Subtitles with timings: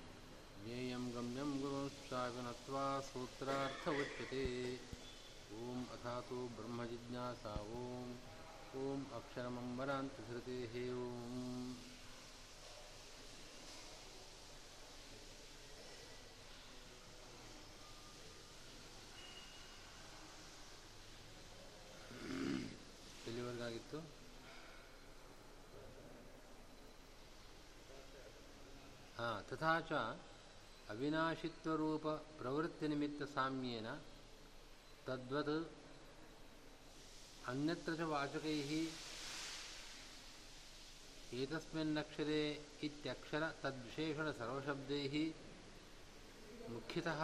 [0.66, 4.80] ज्ञेयं गम्यं गुरुंश्चापि नत्वा सूत्रार्थ उच्यते
[5.54, 8.16] ॐ अथातो ब्रह्मजिज्ञासा ॐ
[8.77, 11.07] ॐ अक्षरमम्बरान्तधृतेः ॐ
[23.29, 23.99] ಎಲ್ಲಿವರೆಗಾಗಿತ್ತು
[29.19, 29.91] ಹಾಂ ತಥಾ ಚ
[30.93, 33.87] अविनाशित्वरूपप्रवृत्तिनिमित्तसाम्येन
[35.07, 35.53] तद्वत्
[37.49, 38.71] अन्यत्र च वाचकैः
[41.35, 42.43] एतस्मिन्नक्षरे
[42.87, 45.15] इत्यक्षर तद्विशेषणसर्वशब्दैः
[46.69, 47.23] मुख्यतः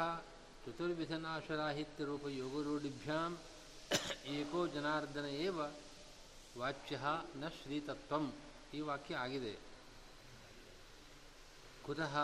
[0.65, 3.37] चतुर्विधनाशराहित्यरूपयोगरूढिभ्याम्
[4.33, 5.57] एको ಜನಾರ್ದನ ಏವ
[6.61, 6.97] ವಾಚ್ಯ
[7.41, 8.25] ನ ಶ್ರೀತತ್ವಂ
[8.77, 9.55] ಈ ವಾಕ್ಯ ಆಗಿದೆ
[11.87, 12.15] ಕುತಃ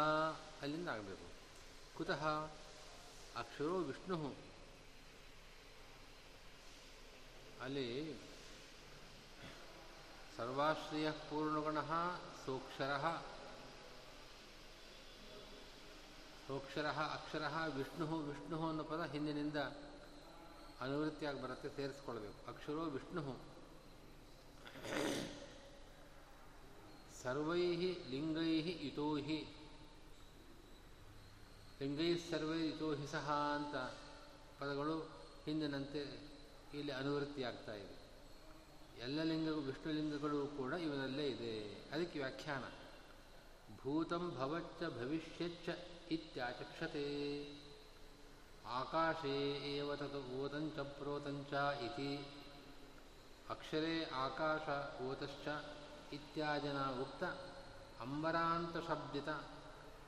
[0.63, 1.27] ಅಲ್ಲಿಂದ ಆಗಬೇಕು
[1.97, 2.23] ಕುತಃ
[3.43, 4.31] ಅಕ್ಷರೋ ವಿಷ್ಣು
[7.64, 8.20] ಅಲ್ಲಿ
[10.38, 11.82] ಸರ್ವಾಶ್ರಯ ಪೂರ್ಣಗುಣ
[12.46, 12.94] ಸೂಕ್ಷರ.
[16.48, 19.56] ಸೂಕ್ಷರ, ಅಕ್ಷರ ವಿಷ್ಣು ವಿಷ್ಣು ಅನ್ನೋ ಪದ ಹಿಂದಿನಿಂದ
[20.82, 22.50] ಅನುವೃತ್ತಿಯಾಗಿ ಬರುತ್ತೆ, ಸೇರಿಸ್ಕೊಳ್ಬೇಕು.
[22.52, 23.40] ಅಕ್ಷರೋ ವಿಷ್ಣು
[27.24, 27.76] ಸರ್ವೈ
[28.10, 29.40] ಲಿಂಗೈ ಇತೋಹಿ.
[31.82, 33.76] ಲಿಂಗೈ ಸರ್ವೈ, ಇತೋಹಿ ಸಹ ಅಂತ
[34.62, 35.00] ಪದಗಳು
[35.46, 36.31] ಹಿಂದಿನಂತೆ
[36.74, 38.02] ಇಲ್ಲಿ ಅನುವೃತ್ತಿಯಾಗ್ತಾ ಇದೆ.
[39.02, 41.74] ಎಲ್ಲ ಲಿಂಗಗಳು ವಿಷ್ಣು ಲಿಂಗಗಳು ಕೂಡ ಇವನಲ್ಲೇ ಇದೆ.
[41.92, 42.64] ಅದಕ್ಕೆ ವ್ಯಾಖ್ಯಾನ.
[43.78, 45.70] ಭೂತಂ ಭವಚ್ಚ ಭವಿಷ್ಯಚ್ಚ
[46.12, 47.46] ಇತ್ಯಾಚಕ್ಷತೆ.
[48.66, 51.54] ಆಕಾಶೇ ಏವ ತತ್ ಓತಂಚ ಪ್ರೋತಂಚ
[51.84, 52.18] ಇತಿ.
[53.50, 54.62] ಅಕ್ಷರೇ ಆಕಾಶ
[55.02, 55.48] ಓತಶ್ಚ
[56.14, 57.24] ಇತ್ಯಾದಿನ ಉಕ್ತ
[58.02, 59.30] ಅಂಬರಾಂತಶಬ್ದಿತ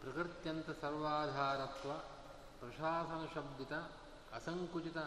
[0.01, 1.93] ಪ್ರಕೃತ್ಯಂತ ಸರ್ವಾಧಾರತ್ವ
[2.59, 3.73] ಪ್ರಶಾಸನಶಬ್ದಿತ
[4.33, 4.97] ಅಸಂಕುಚಿತ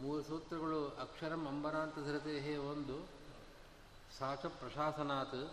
[0.00, 3.08] ಮೂರು ಸೂತ್ರಗಳು ಅಕ್ಷರಂ ಅಂಬರಾಂತ ಧೃತೆ ಒಂದು,
[4.18, 5.52] ಸಾಚ ಪ್ರಶಾಸನಾತ್,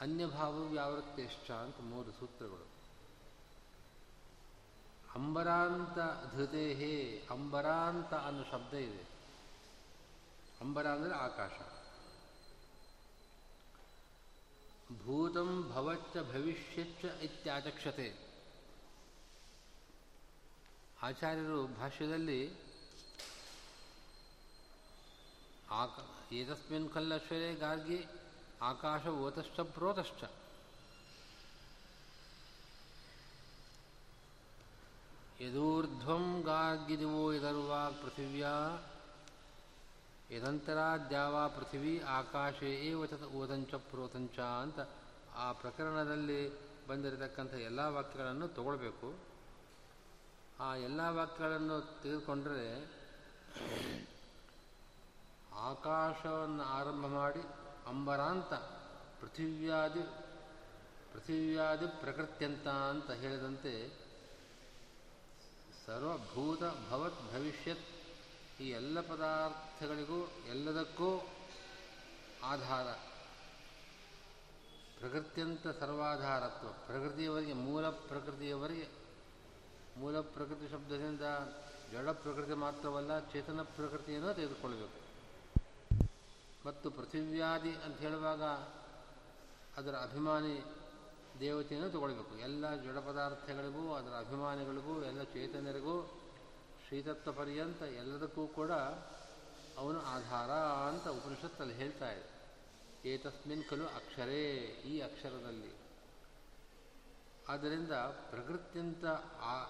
[0.00, 2.66] ಅನ್ಯಭಾವ ವ್ಯಾವೃತ್ತೇಶ್ಚ ಅಂತ ಮೂರು ಸೂತ್ರಗಳು.
[5.14, 5.98] ಅಂಬರಾಂತ
[6.34, 6.72] ಧೃತೆ
[7.30, 9.21] ಅಂಬರಾಂತ ಅನ್ನೋ ಶಬ್ದ ಇದೆ.
[10.62, 11.56] ಅಂಬರ ಅಂದರೆ ಆಕಾಶ.
[15.04, 18.06] ಭೂತಂ ಭವಚ್ಚ ಭವಿಷ್ಯಚ್ಚ ಇತ್ಯಾಚಕ್ಷತೆ
[21.02, 22.40] ಆಚಾರ್ಯರು ಭಾಷ್ಯದಲ್ಲಿ
[25.70, 25.96] ಆಕ
[26.32, 28.06] ಏತಸ್ಮಿನ್ ಖಲ್ಲಶ್ವರೇ ಗಾರ್ಗಿ
[28.62, 30.22] ಆಕಾಶ ಓತಶ್ಚ ಪ್ರೋತಶ್ಚ.
[35.42, 38.54] ಯದೂರ್ಧ್ವಂ ಗಾರ್ಗಿದಿವೋ ಯದರ್ವಾಗ್ ಪೃಥಿವ್ಯಾ
[40.32, 44.78] ಯದಂತರಾದ್ಯಾವಾ ಪೃಥಿವಿ ಆಕಾಶೇ ವಚತ ಓದಂಚ ಪ್ರೋತಂಚ ಅಂತ
[45.36, 46.40] ಆ ಪ್ರಕರಣದಲ್ಲಿ
[46.86, 49.14] ಬಂದಿರತಕ್ಕಂಥ ಎಲ್ಲ ವಾಕ್ಯಗಳನ್ನು ತಗೊಳ್ಬೇಕು.
[50.60, 52.66] ಆ ಎಲ್ಲ ವಾಕ್ಯಗಳನ್ನು ತೆಗೆದುಕೊಂಡರೆ
[55.54, 57.42] ಆಕಾಶವನ್ನು ಆರಂಭ ಮಾಡಿ
[57.86, 58.54] ಅಂಬರಾಂತ
[59.20, 60.02] ಪೃಥಿವ್ಯಾದಿ
[61.12, 63.72] ಪೃಥಿವ್ಯಾದಿ ಪ್ರಕೃತ್ಯಂತ ಅಂತ ಹೇಳಿದಂತೆ
[65.86, 67.91] ಸರ್ವಭೂತ ಭವತ್ ಭವಿಷ್ಯತ್
[68.62, 71.26] ಈ ಎಲ್ಲ ಪದಾರ್ಥಗಳಿಗೂ ಎಲ್ಲದಕ್ಕೂ
[72.42, 72.86] ಆಧಾರ.
[74.98, 76.68] ಪ್ರಕೃತ್ಯಂತ ಸರ್ವಾಧಾರತ್ವ.
[76.68, 78.88] ಪ್ರಕೃತಿಯವರಿಗೆ ಮೂಲ ಪ್ರಕೃತಿಯವರಿಗೆ
[79.96, 81.20] ಮೂಲ ಪ್ರಕೃತಿ ಶಬ್ದದಿಂದ
[81.92, 84.98] ಜಡ ಪ್ರಕೃತಿ ಮಾತ್ರವಲ್ಲ, ಚೇತನ ಪ್ರಕೃತಿಯನ್ನು ತೆಗೆದುಕೊಳ್ಬೇಕು
[86.68, 88.42] ಮತ್ತು ಪೃಥಿವ್ಯಾದಿ ಅಂತ ಹೇಳುವಾಗ
[89.76, 90.64] ಅದರ ಅಭಿಮಾನಿ
[91.40, 92.38] ದೇವತೆಯನ್ನು ತಗೊಳ್ಬೇಕು.
[92.38, 96.21] ಎಲ್ಲ ಜಡ ಪದಾರ್ಥಗಳಿಗೂ, ಅದರ ಅಭಿಮಾನಿಗಳಿಗೂ, ಎಲ್ಲ ಚೇತನರಿಗೂ
[96.92, 98.70] ಶ್ರೀತತ್ವ ಪರ್ಯಂತ ಎಲ್ಲದಕ್ಕೂ ಕೂಡ
[99.78, 100.50] ಅವನು ಆಧಾರ
[100.88, 102.50] ಅಂತ ಉಪನಿಷತ್ತಲ್ಲಿ ಹೇಳ್ತಾ ಇದೆ.
[103.08, 105.74] ಏತಸ್ಮಿನ್ ಖಲು ಅಕ್ಷರೇ ಈ ಅಕ್ಷರದಲ್ಲಿ.
[107.48, 107.92] ಆದ್ದರಿಂದ
[108.30, 109.04] ಪ್ರಕೃತ್ಯಂತ
[109.40, 109.62] ಆ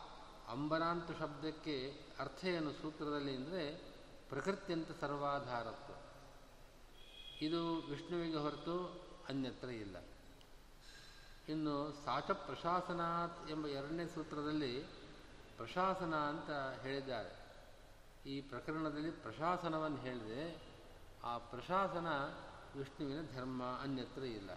[0.53, 3.77] ಅಂಬರಾಂತ ಶಬ್ದಕ್ಕೆ ಅರ್ಥ ಏನು ಸೂತ್ರದಲ್ಲಿ ಅಂದರೆ
[4.29, 5.93] ಪ್ರಕೃತ್ಯಂತ ಸರ್ವಾಧಾರತ್ವ.
[7.43, 9.97] ಇದು ವಿಷ್ಣುವಿಗೆ ಹೊರತು ಅನ್ಯತ್ರ ಇಲ್ಲ.
[11.49, 15.02] ಇನ್ನು ಸಾಚ ಪ್ರಶಾಸನಾತ್ ಎಂಬ ಎರಡನೇ ಸೂತ್ರದಲ್ಲಿ
[15.63, 17.43] ಪ್ರಶಾಸನ ಅಂತ ಹೇಳಿದ್ದಾರೆ.
[18.27, 20.63] ಈ ಪ್ರಕರಣದಲ್ಲಿ ಪ್ರಶಾಸನವನ್ನು ಹೇಳಿದೆ
[21.25, 22.07] ಆ ಪ್ರಶಾಸನ
[22.79, 24.51] ವಿಷ್ಣುವಿನ ಧರ್ಮ ಅನ್ಯತ್ರ ಇಲ್ಲ.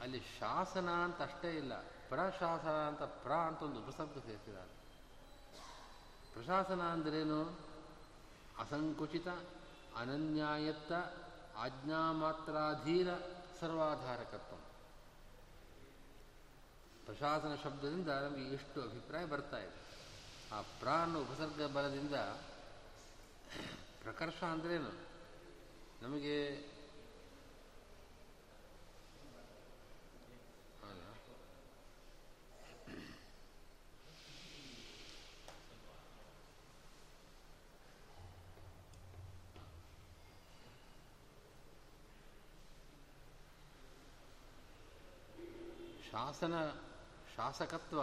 [0.00, 1.82] ಅಲ್ಲಿ ಶಾಸನ ಅಂತ ಅಷ್ಟೇ ಇಲ್ಲ.
[1.82, 4.70] ಪ್ರಶಾಸನ ಅಂತ ಪ್ರ ಅಂತ ಒಂದು ಉಪಸರ್ಗ ಸೇರಿಸಿದ್ದಾರೆ.
[6.34, 7.44] ಪ್ರಶಾಸನ ಅಂದ್ರೇನು?
[8.58, 9.28] ಅಸಂಕುಚಿತ,
[9.96, 10.92] ಅನನ್ಯಾಯತ್ತ,
[11.56, 13.08] ಆಜ್ಞಾಮಾತ್ರಾಧೀನ
[13.60, 14.67] ಸರ್ವಾಧಾರಕತ್ವ.
[17.08, 19.76] ಪ್ರಶಾಸನ ಶಬ್ದದಿಂದ ನಮಗೆ ಎಷ್ಟು ಅಭಿಪ್ರಾಯ ಬರ್ತಾ ಇದೆ.
[20.52, 22.16] ಆ ಪ್ರಾಣ ಅನ್ನೋ ಉಪಸರ್ಗ ಬಲದಿಂದ
[24.02, 24.92] ಪ್ರಕರ್ಷ ಅಂದ್ರೇನು
[26.02, 26.36] ನಮಗೆ
[46.10, 46.54] ಶಾಸನ
[47.38, 48.02] ಶಾಸಕತ್ವ.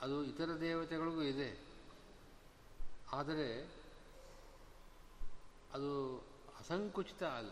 [0.00, 1.66] ಅದು ಇತರ ದೇವತೆಗಳಿಗೂ ಇದೆ.
[3.12, 3.62] ಆದರೆ
[5.72, 6.18] ಅದು
[6.58, 7.50] ಅಸಂಕುಚಿತ ಅಲ್ಲ.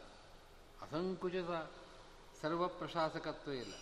[0.83, 1.71] ಅಸಂಕುಚಿತ
[2.43, 3.75] ಸರ್ವ ಪ್ರಶಾಸಕತ್ವ ಇಲ್ಲ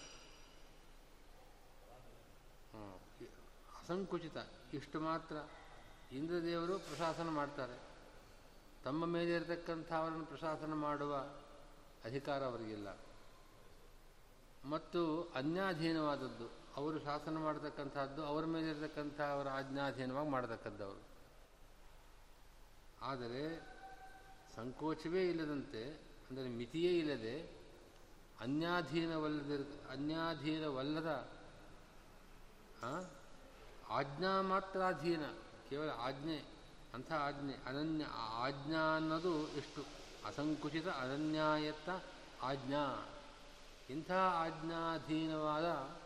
[3.81, 4.37] ಅಸಂಕುಚಿತ.
[4.73, 5.37] ಇಷ್ಟು ಮಾತ್ರ.
[6.13, 7.81] ಇಂದ್ರದೇವರು ಪ್ರಶಾಸನ ಮಾಡ್ತಾರೆ.
[8.85, 11.17] ತಮ್ಮ ಮೇಲೆ ಇರತಕ್ಕಂಥ ಅವರನ್ನು ಪ್ರಶಾಸನ ಮಾಡುವ
[12.05, 13.14] ಅಧಿಕಾರ ಅವರಿಗಿಲ್ಲ.
[14.71, 16.65] ಮತ್ತು ಅನ್ಯಾಧೀನವಾದದ್ದು.
[16.77, 21.03] ಅವರು ಶಾಸನ ಮಾಡತಕ್ಕಂಥದ್ದು ಅವರ ಮೇಲೆ ಇರತಕ್ಕಂಥ ಅವರ ಆಜ್ಞಾಧೀನವಾಗಿ ಮಾಡತಕ್ಕಂಥವ್ರು.
[23.03, 23.75] ಆದರೆ,
[24.57, 25.91] ಸಂಕೋಚವೇ ಇಲ್ಲದಂತೆ,
[26.31, 27.65] ಅಂದರೆ ಮಿತಿಯೇ ಇಲ್ಲದೆ,
[28.41, 31.29] ಅನ್ಯಾಧೀನವಲ್ಲದ ಅನ್ಯಾಧೀನವಲ್ಲದ
[33.91, 35.25] ಆಜ್ಞಾ ಮಾತ್ರಾಧೀನ,
[35.69, 36.45] ಕೇವಲ ಆಜ್ಞೆ,
[36.95, 39.83] ಅಂಥ ಆಜ್ಞೆ, ಅನನ್ಯ ಆಜ್ಞಾ ಅನ್ನೋದು ಎಷ್ಟು?
[40.25, 41.91] ಅಸಂಕುಚಿತ ಅನನ್ಯಾಯತ್ತ
[42.43, 43.14] ಆಜ್ಞಾ.
[43.91, 45.97] ಇಂಥ ಆಜ್ಞಾಧೀನವಾದ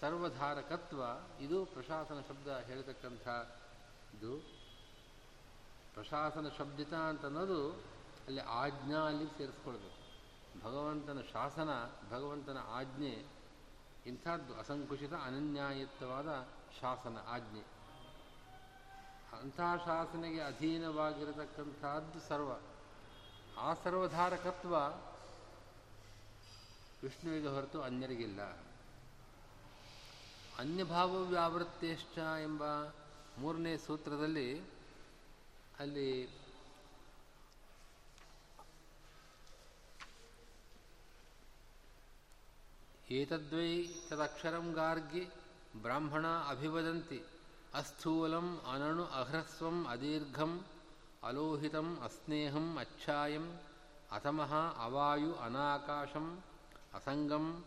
[0.00, 1.02] ಸರ್ವಧಾರಕತ್ವ,
[1.40, 4.38] ಇದು ಪ್ರಶಾಸನ ಶಬ್ದ ಹೇಳ್ತಕ್ಕಂಥದ್ದು
[5.94, 7.70] ಪ್ರಶಾಸನ ಶಬ್ದಿತ ಅಂತನ್ನೋದು
[8.26, 10.00] ಅಲ್ಲಿ ಆಜ್ಞಾ ಅಲ್ಲಿ ಸೇರಿಸ್ಕೊಳ್ಬೇಕು.
[10.64, 11.68] ಭಗವಂತನ ಶಾಸನ,
[12.10, 13.26] ಭಗವಂತನ ಆಜ್ಞೆ,
[14.06, 16.48] ಇಂಥದ್ದು ಅಸಂಕುಚಿತ ಅನನ್ಯಾಯತ್ವವಾದ
[16.80, 17.64] ಶಾಸನ ಆಜ್ಞೆ.
[19.40, 22.52] ಅಂಥ ಶಾಸನೆಗೆ ಅಧೀನವಾಗಿರತಕ್ಕಂಥದ್ದು ಸರ್ವ.
[23.58, 24.76] ಆ ಸರ್ವಧಾರಕತ್ವ
[27.02, 28.40] ವಿಷ್ಣುವಿಗೆ ಹೊರತು ಅನ್ಯರಿಗಿಲ್ಲ.
[30.58, 32.62] ಅನ್ಯಭಾವ ವ್ಯಾವೃತ್ತೇಷ್ಟ ಎಂಬ
[33.38, 34.48] ಮೂರನೇ ಸೂತ್ರದಲ್ಲಿ
[35.78, 36.10] ಅಲ್ಲಿ
[43.10, 43.70] ಏತದ್ವೈ
[44.08, 45.22] ತದಕ್ಷರಂ ಗಾರ್ಗಿ
[45.76, 47.18] ಬ್ರಾಹ್ಮಣ ಅಭಿವದಂತಿ,
[47.74, 50.52] ಅಸ್ಥೂಲಂ ಅನಣು ಅಹ್ರಸ್ವಂ ಅದೀರ್ಘಂ
[51.24, 53.46] ಅಲೋಹಿತಂ ಅಸ್ನೇಹಂ ಅಚ್ಛಾಯಂ
[54.12, 54.52] ಅತಮಃ
[54.84, 56.28] ಅವಾಯು ಅನಾಕಾಶಂ
[56.92, 57.64] ಅಸಂಗಂ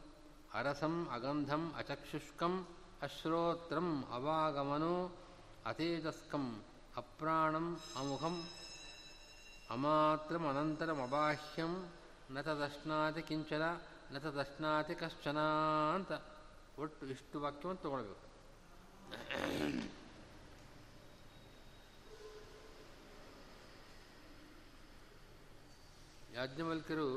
[0.53, 2.67] ಅರಸಂ ಅಗಂಧಂ ಅಚಕ್ಷುಷ್ಕಂ
[3.01, 5.11] ಅಶ್ರೋತ್ರಂ ಅವಾಗಮನೋ
[5.65, 6.61] ಅತೇಜಸ್ಕಂ
[6.97, 8.35] ಅಪ್ರಾಣಂ ಅಮುಖಂ
[9.73, 11.73] ಅಮಾತ್ರಮನಂತರಮಬಾಹ್ಯಂ
[12.33, 13.63] ನ ತದಶ್ನಾತಿ ಕಿಂಚನ
[14.11, 15.39] ನ ತದಶ್ನಾತಿ ಕಶ್ಚನ
[15.95, 16.11] ಅಂತ
[16.77, 18.27] ಒಟ್ಟು ಇಷ್ಟು ವಾಕ್ಯವನ್ನು ತಗೊಳ್ಬೇಕು
[26.35, 27.07] ಯಾಜ್ಞವಲ್ಕರು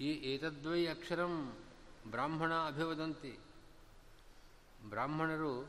[0.00, 1.58] ಈ ಏತದ್ವೈ ಅಕ್ಷರಂ
[2.10, 3.38] ಬ್ರಾಹ್ಮಣ ಅಭಿವದಂತಿ.
[4.88, 5.68] ಬ್ರಾಹ್ಮಣರು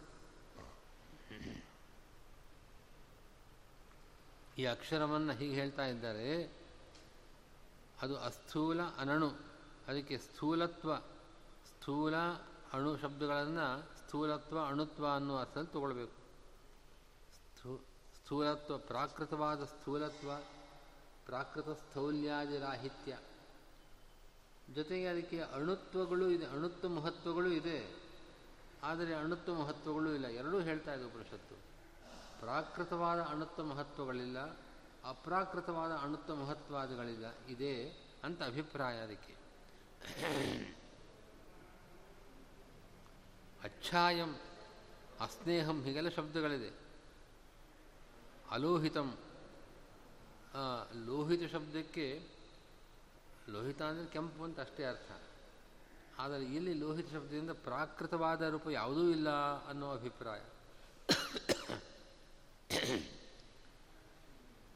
[4.58, 6.46] ಈ ಅಕ್ಷರವನ್ನು ಹೀಗೆ ಹೇಳ್ತಾ ಇದ್ದಾರೆ.
[8.02, 9.30] ಅದು ಅಸ್ಥೂಲ ಅನಣು.
[9.88, 10.98] ಅದಕ್ಕೆ ಸ್ಥೂಲತ್ವ.
[11.68, 12.16] ಸ್ಥೂಲ
[12.74, 16.14] ಅಣು ಶಬ್ದಗಳನ್ನು ಸ್ಥೂಲತ್ವ ಅಣುತ್ವ ಅನ್ನುವ ಅರ್ಥದಲ್ಲಿ ತಗೊಳ್ಬೇಕು.
[17.34, 17.78] ಸ್ಥೂ,
[18.16, 20.32] ಸ್ಥೂಲತ್ವ ಪ್ರಾಕೃತವಾದ ಸ್ಥೂಲತ್ವ
[21.26, 23.18] ಪ್ರಾಕೃತ ಸ್ಥೌಲ್ಯಾದಿ ರಾಹಿತ್ಯ
[24.76, 27.96] ಜೊತೆಗೆ ಅದಕ್ಕೆ ಅಣುತ್ವಗಳು ಇದೆ ಅಣುತ್ವ ಮಹತ್ವಗಳು ಇದೆ.
[28.84, 30.28] ಆದರೆ ಅಣುತ್ವ ಮಹತ್ವಗಳು ಇಲ್ಲ.
[30.28, 31.56] ಎರಡೂ ಹೇಳ್ತಾ ಇದೆ ಉಪನಿಷತ್ತು.
[32.40, 34.40] ಪ್ರಾಕೃತವಾದ ಅಣುತ್ವ ಮಹತ್ವಗಳಿಲ್ಲ,
[35.04, 37.46] ಅಪ್ರಾಕೃತವಾದ ಅಣುತ್ವ ಮಹತ್ವಾದಿಗಳಿಲ್ಲ.
[37.46, 37.90] ಇದೆ
[38.24, 39.36] ಅಂತ ಅಭಿಪ್ರಾಯ ಅದಕ್ಕೆ.
[43.64, 44.40] ಅಚ್ಛಾಯಂ,
[45.20, 46.88] ಅಸ್ನೇಹಂ ಹೀಗೆಲ್ಲ ಶಬ್ದಗಳಿದೆ.
[48.52, 49.18] ಅಲೋಹಿತಂ
[51.06, 52.37] ಲೋಹಿತ ಶಬ್ದಕ್ಕೆ
[53.50, 55.12] ಲೋಹಿತ ಅಂದರೆ ಕೆಂಪು ಅಂತ ಅಷ್ಟೇ ಅರ್ಥ.
[56.20, 59.30] ಆದರೆ ಇಲ್ಲಿ ಲೋಹಿತ ಶಬ್ದದಿಂದ ಪ್ರಾಕೃತವಾದ ರೂಪ ಯಾವುದೂ ಇಲ್ಲ
[59.68, 60.40] ಅನ್ನೋ ಅಭಿಪ್ರಾಯ.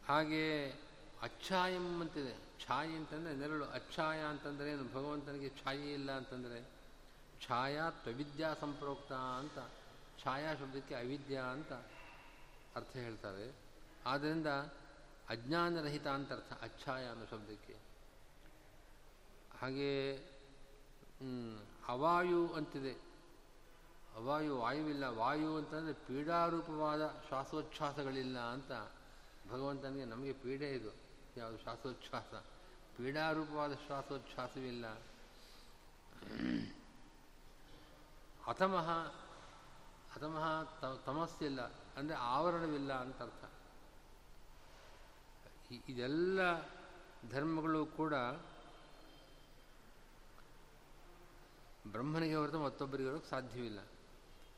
[0.07, 0.69] ಹಾಗೆ
[1.21, 2.35] ಅಚ್ಛಾಯಂ ಅಂತಿದೆ.
[2.67, 3.65] ಛಾಯೆ ಅಂತಂದರೆ ನೆರಳು.
[3.65, 4.93] ಅಚ್ಛಾಯ ಅಂತಂದರೆ ಏನು?
[4.93, 6.69] ಭಗವಂತನಿಗೆ ಛಾಯೆ ಇಲ್ಲ ಅಂತಂದರೆ
[7.47, 9.59] ಛಾಯಾ ತ್ವವಿದ್ಯಾ ಸಂಪ್ರೋಕ್ತ ಅಂತ.
[10.23, 11.73] ಛಾಯಾ ಶಬ್ದಕ್ಕೆ ಅವಿದ್ಯಾ ಅಂತ
[12.75, 13.55] ಅರ್ಥ ಹೇಳ್ತಾರೆ.
[14.05, 14.47] ಆದ್ದರಿಂದ
[15.29, 16.53] ಅಜ್ಞಾನರಹಿತ ಅಂತ ಅರ್ಥ.
[16.63, 17.90] ಅಚ್ಛಾಯ ಅನ್ನೋ ಶಬ್ದಕ್ಕೆ.
[19.61, 20.15] ಹಾಗೆ
[21.87, 22.93] ಅವಾಯು ಅಂತಿದೆ.
[24.15, 25.03] ಅವಾಯು ವಾಯುವಿಲ್ಲ.
[25.03, 28.71] ವಾಯು ಅಂತಂದರೆ ಪೀಡಾರೂಪವಾದ ಶ್ವಾಸೋಚ್ಛ್ವಾಸಗಳಿಲ್ಲ ಅಂತ
[29.51, 30.91] ಭಗವಂತನಿಗೆ ನಮಗೆ ಪೀಡೆ ಇದು.
[31.37, 32.33] ಯಾವುದು ಶ್ವಾಸೋಚ್ಛ್ವಾಸ
[32.97, 34.87] ಪೀಡಾರೂಪವಾದ ಶ್ವಾಸೋಚ್ಛ್ವಾಸವಿಲ್ಲ
[38.47, 38.89] ಅಥಮಃ
[40.15, 40.63] ಅಥಮಃ
[41.05, 41.61] ತಮಸ್ಸಿಲ್ಲ.
[41.71, 43.43] ಅಂದರೆ ಆವರಣವಿಲ್ಲ ಅಂತ ಅರ್ಥ.
[45.89, 46.39] ಇದೆಲ್ಲ
[47.31, 48.13] ಧರ್ಮಗಳು ಕೂಡ
[51.91, 53.79] ಬ್ರಹ್ಮನಿಗೆ ಹೊರತು ಮತ್ತೊಬ್ಬರಿಗೆ ಹೇಳೋಕ್ಕೆ ಸಾಧ್ಯವಿಲ್ಲ.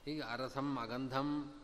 [0.06, 1.60] ಹೀಗೆ ಅರಸಂ, ಅಗಂಧಂ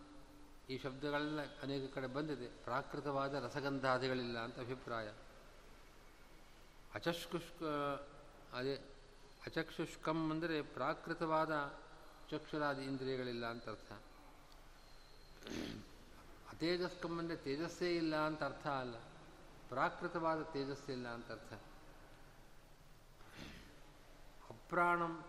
[0.70, 2.48] ಈ ಶಬ್ದಗಳೆಲ್ಲ ಅನೇಕ ಕಡೆ ಬಂದಿದೆ.
[2.48, 5.10] ಪ್ರಾಕೃತವಾದ ರಸಗಂಧಾದಿಗಳಿಲ್ಲ ಅಂತ ಅಭಿಪ್ರಾಯ.
[6.94, 7.64] ಅಚಷ್ಕುಷ್ಕ
[8.54, 8.76] ಅದೇ
[9.46, 11.74] ಅಚಕ್ಷುಷ್ಕಂ ಅಂದರೆ ಪ್ರಾಕೃತವಾದ
[12.32, 13.92] ಚಕ್ಷುರಾದಿ ಇಂದ್ರಿಯಗಳಿಲ್ಲ ಅಂತ ಅರ್ಥ.
[16.50, 18.96] ಅತೇಜಸ್ಕಂ ಅಂದರೆ ತೇಜಸ್ಸೇ ಇಲ್ಲ ಅಂತ ಅರ್ಥ ಅಲ್ಲ.
[19.70, 21.54] ಪ್ರಾಕೃತವಾದ ತೇಜಸ್ಸಿಲ್ಲ ಅಂತ ಅರ್ಥ.
[24.50, 25.26] ಅಪ್ರಾಣಂ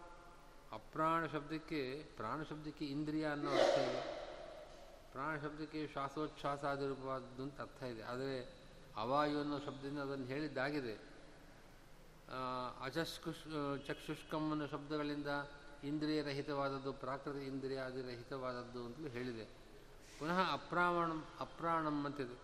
[0.73, 4.03] ಅಪ್ರಾಣ ಶಬ್ದಕ್ಕೆ, ಪ್ರಾಣ ಶಬ್ದಕ್ಕೆ ಇಂದ್ರಿಯ ಅನ್ನೋ ಅರ್ಥ ಇದೆ.
[5.13, 8.03] ಪ್ರಾಣ ಶಬ್ದಕ್ಕೆ ಶ್ವಾಸೋಚ್ಛ್ವಾಸ ಆಗಿರಬಾರ್ದು ಅಂತ ಅರ್ಥ ಇದೆ.
[8.03, 8.37] ಆದರೆ
[8.97, 10.95] ಅವಾಯು ಅನ್ನೋ ಶಬ್ದದಿಂದ ಅದನ್ನು ಹೇಳಿದ್ದಾಗಿದೆ.
[12.85, 13.45] ಅಚಸ್ಕುಶ್
[13.87, 15.31] ಚಕ್ಷುಷ್ಕಂ ಅನ್ನೋ ಶಬ್ದಗಳಿಂದ
[15.85, 19.45] ಇಂದ್ರಿಯ ರಹಿತವಾದದ್ದು ಪ್ರಾಕೃತ ಇಂದ್ರಿಯ ಆದಿ ರಹಿತವಾದದ್ದು ಅಂತಲೂ ಹೇಳಿದೆ.
[20.19, 22.37] ಪುನಃ ಅಪ್ರಾವಣಂ, ಅಪ್ರಾಣಂ ಅಂತಿದೆ.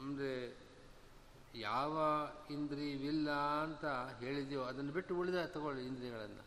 [0.00, 0.32] ಅಂದರೆ
[1.54, 1.98] ಯಾವ
[2.50, 3.84] ಇಂದ್ರಿಯವಿಲ್ಲ ಅಂತ
[4.18, 6.44] ಹೇಳಿದೆಯೋ ಅದನ್ನು ಬಿಟ್ಟು ಉಳಿದ ತಗೊಳ್ಳಿ ಇಂದ್ರಿಯಗಳನ್ನು.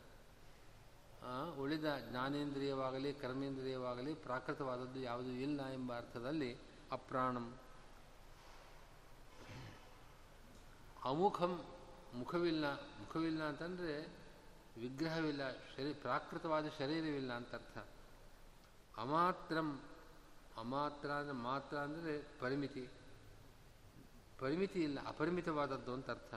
[1.61, 6.57] ಉಳಿದ ಜ್ಞಾನೇಂದ್ರಿಯವಾಗಲಿ, ಕರ್ಮೇಂದ್ರಿಯವಾಗಲಿ, ಪ್ರಾಕೃತವಾದದ್ದು ಯಾವುದೂ ಇಲ್ಲ ಎಂಬ ಅರ್ಥದಲ್ಲಿ
[6.91, 7.57] ಅಪ್ರಾಣಂ.
[11.05, 11.65] ಅಮುಖಂ
[12.13, 14.07] ಮುಖವಿಲ್ಲ ಮುಖವಿಲ್ಲ ಅಂತಂದರೆ
[14.77, 17.77] ವಿಗ್ರಹವಿಲ್ಲ, ಶರೀ, ಪ್ರಾಕೃತವಾದ ಶರೀರವಿಲ್ಲ ಅಂತ ಅರ್ಥ.
[18.97, 19.81] ಅಮಾತ್ರಂ,
[20.57, 22.89] ಅಮಾತ್ರ ಅಂದರೆ ಮಾತ್ರ ಅಂದರೆ ಪರಿಮಿತಿ.
[24.41, 26.33] ಪರಿಮಿತಿ ಇಲ್ಲ ಅಪರಿಮಿತವಾದದ್ದು ಅಂತ ಅರ್ಥ.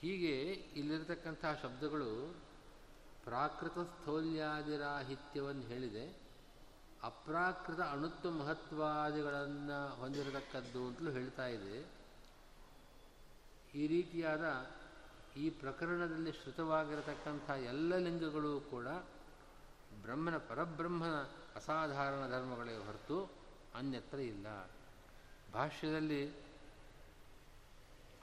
[0.00, 2.34] ಹೀಗೆ ಇಲ್ಲಿರತಕ್ಕಂತಹ ಶಬ್ದಗಳು
[3.24, 6.04] ಪ್ರಾಕೃತ ಸ್ಥೌಲ್ಯಾದಿರಾಹಿತ್ಯವನ್ನು ಹೇಳಿದೆ.
[7.02, 11.76] ಅಪ್ರಾಕೃತ ಅಣುತ್ವ ಮಹತ್ವಾದಿಗಳನ್ನು ಹೊಂದಿರತಕ್ಕದ್ದು ಅಂತಲೂ ಹೇಳ್ತಾ ಇದೆ.
[13.74, 14.44] ಈ ರೀತಿಯಾದ
[15.36, 18.86] ಈ ಪ್ರಕರಣದಲ್ಲಿ ಶ್ರುತವಾಗಿರತಕ್ಕಂಥ ಎಲ್ಲ ಲಿಂಗಗಳು ಕೂಡ
[20.02, 21.16] ಬ್ರಹ್ಮನ ಪರಬ್ರಹ್ಮನ
[21.56, 23.30] ಅಸಾಧಾರಣ ಧರ್ಮಗಳೇ ಹೊರತು
[23.74, 24.46] ಅನ್ಯತ್ರ ಇಲ್ಲ.
[25.54, 26.30] ಭಾಷ್ಯದಲ್ಲಿ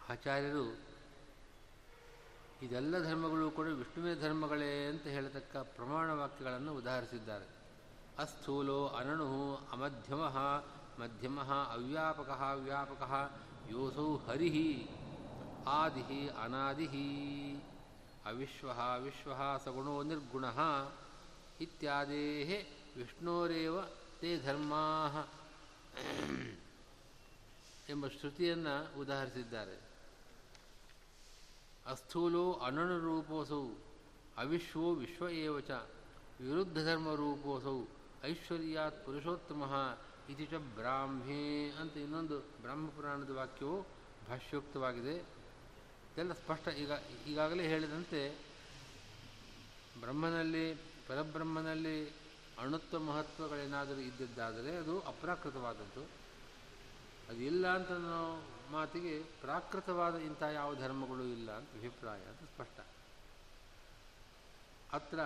[0.10, 0.78] ಆಚಾರ್ಯರು
[2.62, 7.48] ಇದೆಲ್ಲ ಧರ್ಮಗಳು ಕೂಡ ವಿಷ್ಣುವೇ ಧರ್ಮಗಳೇ ಅಂತ ಹೇಳತಕ್ಕ ಪ್ರಮಾಣ ವಾಕ್ಯಗಳನ್ನು ಉದಾಹರಿಸಿದ್ದಾರೆ.
[8.18, 10.24] ಅಸ್ಥೂಲೋ ಅನಣು ಅಮಧ್ಯಮ
[11.00, 13.04] ಮಧ್ಯಮ ಅವ್ಯಾಪಕ ವ್ಯಾಪಕ
[13.70, 14.90] ಯೋಸೌ ಹರಿ
[15.68, 16.88] ಆದಿ ಅನಾದಿ
[18.26, 18.70] ಅವಿಶ್ವ
[19.04, 19.32] ವಿಶ್ವ
[19.66, 20.46] ಸಗುಣೋ ನಿರ್ಗುಣ
[21.62, 22.26] ಇತ್ಯಾದೇ
[22.98, 23.82] ವಿಷ್ಣೋರೇವ
[24.22, 24.84] ತೇ ಧರ್ಮಾ
[27.90, 29.76] ಎಂಬ ಶ್ರುತಿಯನ್ನು ಉದಾಹರಿಸಿದ್ದಾರೆ.
[31.86, 33.64] ಅಸ್ಥೂಲೋ ಅನಣುರೂಪೋಸೌ
[34.38, 35.72] ಅವಿಶ್ವೋ ವಿಶ್ವ ಏವ ಚ
[36.42, 37.86] ವಿರುದ್ಧ ಧರ್ಮರೂಪೋಸೌ
[38.24, 39.64] ಐಶ್ವರ್ಯಾತ್ ಪುರುಷೋತ್ತಮ
[40.30, 43.82] ಇತಿ ಚ ಬ್ರಾಹ್ಮೇ ಅಂತ ಇನ್ನೊಂದು ಬ್ರಹ್ಮಪುರಾಣದ ವಾಕ್ಯವು
[44.28, 45.16] ಭಾಷ್ಯೋಕ್ತವಾಗಿದೆ.
[46.12, 46.68] ಇದೆಲ್ಲ ಸ್ಪಷ್ಟ.
[46.68, 46.92] ಈಗ
[47.28, 48.22] ಈಗಾಗಲೇ ಹೇಳಿದಂತೆ
[50.00, 50.66] ಬ್ರಹ್ಮನಲ್ಲಿ,
[51.08, 52.21] ಪರಬ್ರಹ್ಮನಲ್ಲಿ
[52.62, 56.04] ಅಣುತ್ವ ಮಹತ್ವಗಳೇನಾದರೂ ಇದ್ದಿದ್ದಾದರೆ ಅದು ಅಪ್ರಾಕೃತವಾದದ್ದು.
[57.30, 57.92] ಅದು ಇಲ್ಲ ಅಂತ
[58.72, 62.80] ಮಾತಿಗೆ ಪ್ರಾಕೃತವಾದ ಇಂಥ ಯಾವ ಧರ್ಮಗಳು ಇಲ್ಲ ಅಂತ ಅಭಿಪ್ರಾಯ ಅಂತ ಸ್ಪಷ್ಟ.
[64.94, 65.20] ಅತ್ರ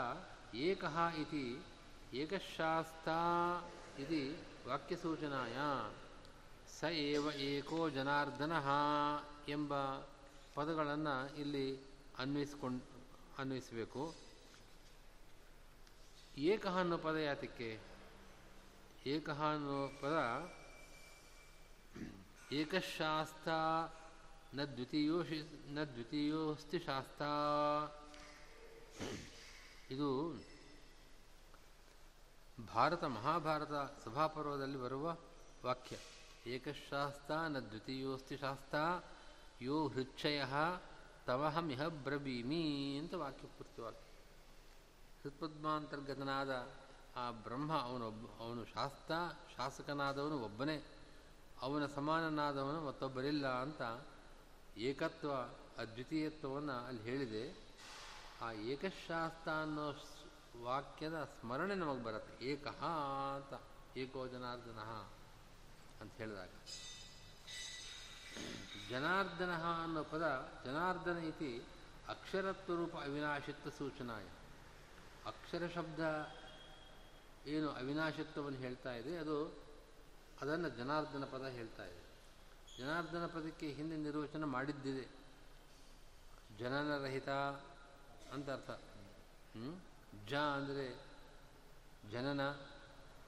[0.55, 1.63] ಏಕಃ ಇತಿ
[2.13, 3.19] ಏಕಶಾಸ್ತಾ
[3.99, 4.19] ಇದು
[4.69, 5.57] ವಾಕ್ಯಸೂಚನಾಯ.
[6.79, 8.51] ಸ ಏವ ಏಕೋ ಜನಾರ್ದನ
[9.47, 9.73] ಎಂಬ
[10.55, 11.65] ಪದಗಳನ್ನು ಇಲ್ಲಿ
[12.17, 12.85] ಅನ್ವಯಿಸ್ಕೊಂಡು
[13.37, 14.24] ಅನ್ವಯಿಸಬೇಕು.
[16.37, 17.79] ಏಕಃ ಅನ್ನೋ ಪದ ಯಾತಕ್ಕೆ
[19.07, 20.15] ಏಕಃ ಅನ್ನೋ ಪದ
[22.51, 23.47] ಏಕಶಾಸ್ತ
[24.55, 25.37] ನ ದ್ವಿತೀಯೋ ಶಿ,
[25.67, 27.21] ನ ದ್ವಿತೀಯೋಸ್ತಿ ಶಾಸ್ತ
[29.91, 30.09] ಇದು
[32.73, 35.17] ಭಾರತ, ಮಹಾಭಾರತ ಸಭಾಪರ್ವದಲ್ಲಿ ಬರುವ
[35.65, 35.95] ವಾಕ್ಯ.
[36.45, 38.75] ಏಕಶಾಸ್ತ ನ ದ್ವಿತೀಯೋಸ್ತಿ ಶಾಸ್ತ
[39.61, 40.41] ಯೋ ಹೃಚ್ಛಯ
[41.25, 42.63] ತವಹಮಿಹ ಬ್ರವೀಮಿ
[42.99, 44.04] ಅಂತ ವಾಕ್ಯ ಪೂರ್ತಿ ವಾಕ್ಯ
[45.25, 46.67] ಹೃತ್ಪದ್ಮಾಂತರ್ಗತನಾದ
[47.15, 49.11] ಆ ಬ್ರಹ್ಮ ಅವನೊಬ್ಬ ಅವನು ಶಾಸ್ತ
[49.57, 50.85] ಶಾಸಕನಾದವನು ಒಬ್ಬನೇ.
[51.61, 53.81] ಅವನ ಸಮಾನನಾದವನು ಮತ್ತೊಬ್ಬರಿಲ್ಲ ಅಂತ
[54.77, 55.31] ಏಕತ್ವ,
[55.81, 57.57] ಅದ್ವಿತೀಯತ್ವವನ್ನು ಅಲ್ಲಿ ಹೇಳಿದೆ.
[58.41, 59.87] ಆ ಏಕಶಾಸ್ತ ಅನ್ನೋ
[60.63, 62.45] ವಾಕ್ಯದ ಸ್ಮರಣೆ ನಮಗೆ ಬರುತ್ತೆ.
[62.45, 62.83] ಏಕಹ
[63.35, 63.61] ಅಂತ
[63.97, 64.79] ಏಕೋ ಜನಾರ್ದನ
[66.01, 66.49] ಅಂತ ಹೇಳಿದಾಗ.
[68.89, 69.53] ಜನಾರ್ದನ
[69.83, 71.63] ಅನ್ನೋ ಪದ ಜನಾರ್ದನ ಇತಿ
[72.09, 74.25] ಅಕ್ಷರತ್ವರೂಪ ಅವಿನಾಶಿತ್ವ ಸೂಚನಾಯ.
[75.25, 75.99] ಅಕ್ಷರ ಶಬ್ದ
[77.53, 79.35] ಏನು ಅವಿನಾಶತ್ವವನ್ನು ಹೇಳ್ತಾ ಇದೆ, ಅದು
[80.41, 82.01] ಅದನ್ನು ಜನಾರ್ದನ ಪದ ಹೇಳ್ತಾ ಇದೆ.
[82.77, 85.05] ಜನಾರ್ದನ ಪದಕ್ಕೆ ಹಿಂದೆ ನಿರ್ವಚನ ಮಾಡಿದ್ದಿದೆ.
[86.59, 87.29] ಜನನರಹಿತ
[88.33, 88.71] ಅಂತ ಅರ್ಥ.
[90.29, 90.85] ಜ ಅಂದರೆ
[92.11, 92.41] ಜನನ,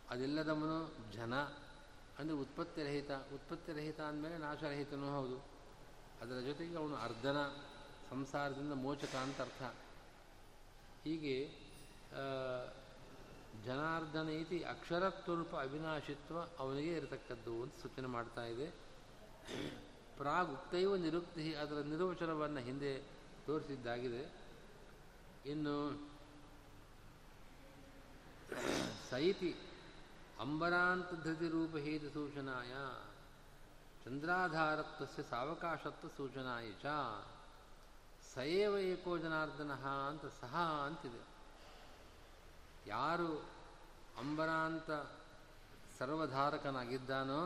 [0.10, 0.80] ಅದೆಲ್ಲದವನು
[1.12, 1.34] ಜನ
[2.20, 5.38] ಅಂದರೆ ಉತ್ಪತ್ತಿರಹಿತ ಉತ್ಪತ್ತಿರಹಿತ ಅಂದಮೇಲೆ ನಾಶರಹಿತನೂ ಹೌದು.
[6.22, 7.40] ಅದರ ಜೊತೆಗೆ ಅವನು ಅರ್ಧನ,
[8.10, 9.64] ಸಂಸಾರದಿಂದ ಮೋಚಕ ಅಂತ ಅರ್ಥ.
[11.04, 11.36] ಹೀಗೆ
[13.66, 18.68] ಜನಾರ್ದನ ಇತಿ ಅಕ್ಷರತ್ವರೂಪ ಅವಿನಾಶಿತ್ವ ಅವನಿಗೆ ಇರತಕ್ಕದ್ದು ಅಂತ ಸೂಚನೆ ಮಾಡ್ತಾ ಇದೆ.
[20.18, 22.98] ಪ್ರಾಗ್ ಉಕ್ತೈವ ನಿರುಕ್ತಿ ಅದರ ನಿರ್ವಚನವನ್ನು ಹಿಂದೆ
[23.46, 24.24] ತೋರಿಸಿದ್ದಾಗಿದೆ.
[25.46, 25.76] ಇನ್ನು
[29.10, 29.56] ಸೈತಿ
[30.40, 32.74] ಅಂಬರಾಂತ ಧೃತಿರೂಪಹೇತು ಸೂಚನಾಯ
[34.04, 36.86] ಚಂದ್ರಾಧಾರತ್ವಸ್ಯ ಸಾವಕಾಶತ್ವ ಸೂಚನಾಯ ಚ.
[38.34, 41.27] ಸಯೇವ ಏಕೋ ಜನಾರ್ದನ ಅಂತ ಸಹ ಅಂತಿದೆ.
[42.88, 43.32] ಯಾರು
[44.18, 44.90] ಅಂಬರಾಂತ
[46.00, 47.42] ಸರ್ವಧಾರಕನಾಗಿದ್ದಾನೋ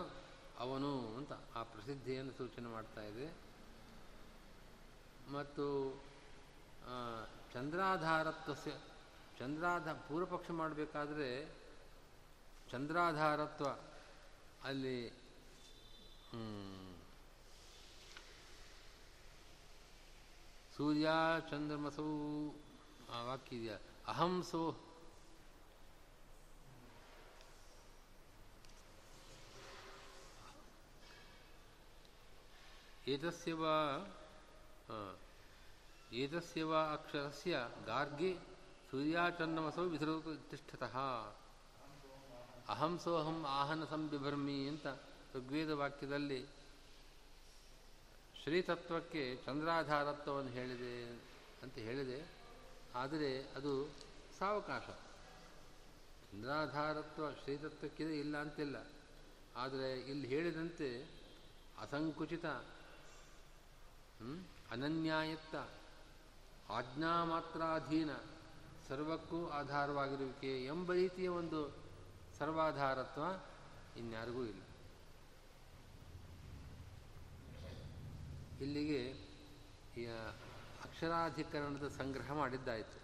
[0.60, 3.28] ಅವನು ಅಂತ ಆ ಪ್ರಸಿದ್ಧಿಯನ್ನು ಸೂಚನೆ ಮಾಡ್ತಾ ಇದೆ.
[5.32, 5.66] ಮತ್ತು
[7.54, 8.74] ಚಂದ್ರಾಧಾರತ್ವಸ್ಯ,
[9.40, 11.30] ಚಂದ್ರಾಧ, ಪೂರ್ವಪಕ್ಷ ಮಾಡಬೇಕಾದ್ರೆ
[12.72, 13.68] ಚಂದ್ರಾಧಾರತ್ವ
[14.64, 14.98] ಅಲ್ಲಿ
[20.78, 21.08] ಸೂರ್ಯ,
[21.50, 22.10] ಚಂದ್ರಮಸೌ
[23.26, 23.78] ವಾಕ್ಯ ಇದೆಯಾ?
[24.08, 24.62] ಅಹಂ ಸೋ
[33.07, 33.75] एतस्य वा
[36.17, 37.53] एतस्य वा अक्षरस्य
[37.87, 38.33] गार्गे
[38.91, 40.97] सूर्याचन्नमसौ विसृतो तिष्ठतः
[42.75, 44.87] ಅಹಂ ಸೋಹಂ ಆಹನ ಸಂಬಿಭರ್ಮಿ ಅಂತ
[45.35, 46.39] ಋಗ್ವೇದ ವಾಕ್ಯದಲ್ಲಿ
[48.41, 50.95] ಶ್ರೀತತ್ವಕ್ಕೆ ಚಂದ್ರಾಧಾರತ್ವವನ್ನು ಹೇಳಿದೆ
[51.63, 52.19] ಅಂತ ಹೇಳಿದೆ
[52.95, 53.73] ಆದರೆ ಅದು
[54.39, 54.87] ಸಾವಕಾಶ
[56.31, 58.77] ಚಂದ್ರಾಧಾರತ್ವ ಶ್ರೀತತ್ವಕ್ಕಿದೆ ಇಲ್ಲ ಅಂತಿಲ್ಲ
[59.57, 60.89] ಆದರೆ ಇಲ್ಲಿ ಹೇಳಿದಂತೆ
[61.79, 62.47] ಅಸಂಕುಚಿತ
[64.72, 65.56] ಅನನ್ಯಾಯತ್ತ.
[66.72, 68.10] ಆಜ್ಞಾ ಮಾತ್ರಾಧೀನ
[68.88, 71.76] ಸರ್ವಕ್ಕೂ ಆಧಾರವಾಗಿರುವಿಕೆ ಎಂಬ ರೀತಿಯ ಒಂದು
[72.40, 73.22] ಸರ್ವಾಧಾರತ್ವ
[74.00, 74.62] ಇನ್ಯಾರಿಗೂ ಇಲ್ಲ.
[78.62, 79.12] ಇಲ್ಲಿಗೆ
[79.98, 80.06] ಈ
[80.84, 83.02] ಅಕ್ಷರಾಧಿಕರಣದ ಸಂಗ್ರಹ ಮಾಡಿದ್ದಾಯಿತು.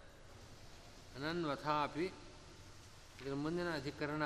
[1.15, 2.05] ಅನನ್ವಥಾಪಿ.
[3.21, 4.23] ಇದರ ಮುಂದಿನ ಅಧಿಕರಣ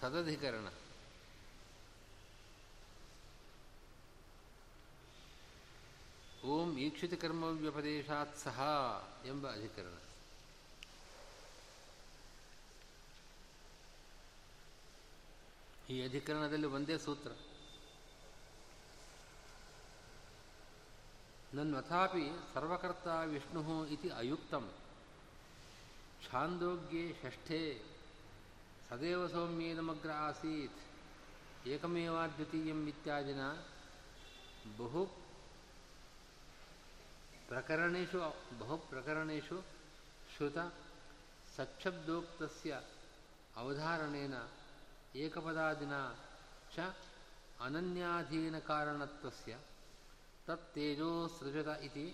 [0.00, 0.66] ಸದಧಿಕರಣ.
[6.44, 8.60] ಓಂ ಈಕ್ಷಿತ ಕರ್ಮವ್ಯಪದೇಶಾತ್ ಸಹ
[9.26, 9.94] ಎಂಬ ಅಧಿಕರಣ.
[15.90, 17.30] ಈ ಅಧಿಕರಣದಲ್ಲಿ ಒಂದೇ ಸೂತ್ರ.
[21.54, 24.72] ನನ್ವಥಾಪಿ ಸರ್ವಕರ್ತ ವಿಷ್ಣು ಇತಿ ಅಯುಕ್ತಂ.
[26.30, 27.82] ಛಾಂದೋಗ್ಯೆ ಷಷ್ಠೇ
[28.90, 30.82] ಸದೇವ ಸೌಮ್ಯೇದಮಗ್ರ ಆಸೀತ್.
[31.66, 33.52] ಏಕಮೇವಾದ್ವಿತೀಯಂ ಇತ್ಯಾದಿನ
[34.76, 35.21] ಬಹು
[37.52, 38.18] ಪ್ರಕರಣೇಶು
[38.60, 39.56] ಬಹು ಪ್ರಕರಣೇಶು
[40.34, 40.58] ಶ್ರುತ
[41.56, 42.72] ಸಚ್ಛಬ್ದೋಕ್ತಸ್ಯ
[43.56, 44.36] ಅವಧಾರಣೇನ
[45.16, 45.94] ಏಕಪದಾದಿನ
[46.74, 46.86] ಚ
[47.66, 49.54] ಅನನ್ಯಾಧೀನಕಾರಣತ್ವಸ್ಯ
[50.46, 52.06] ತತ್ತೇಜೋ ಸೃಜತ ಇತಿ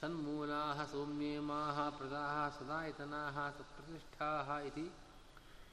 [0.00, 4.86] ಸನ್ಮೂಲಾः ಸೌಮ್ಯೇಮಾः ಪ್ರದಾः ಸದಾಯತನಾः ಸತ್ಪ್ರತಿಷ್ಠಾः ಇತಿ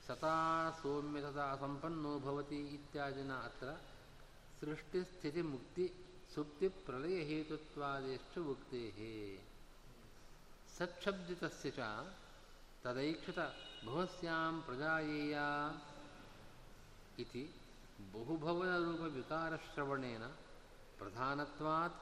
[0.08, 0.36] ಸತಾ
[0.80, 2.14] ಸೌಮ್ಯ ತಥಾ ಸಂಪನ್ನೋ
[6.34, 9.14] सुप्ति प्रलय हेतुत्वादेष्ट उक्ते हे
[10.78, 11.44] सत्शब्दित
[12.84, 13.40] तदैक्षत
[13.86, 15.48] भुवस्यां प्रजायेया
[17.24, 17.44] इति
[18.14, 20.24] बहुभवन रूप विकार श्रवणेन
[21.00, 22.00] प्रधानत्वात्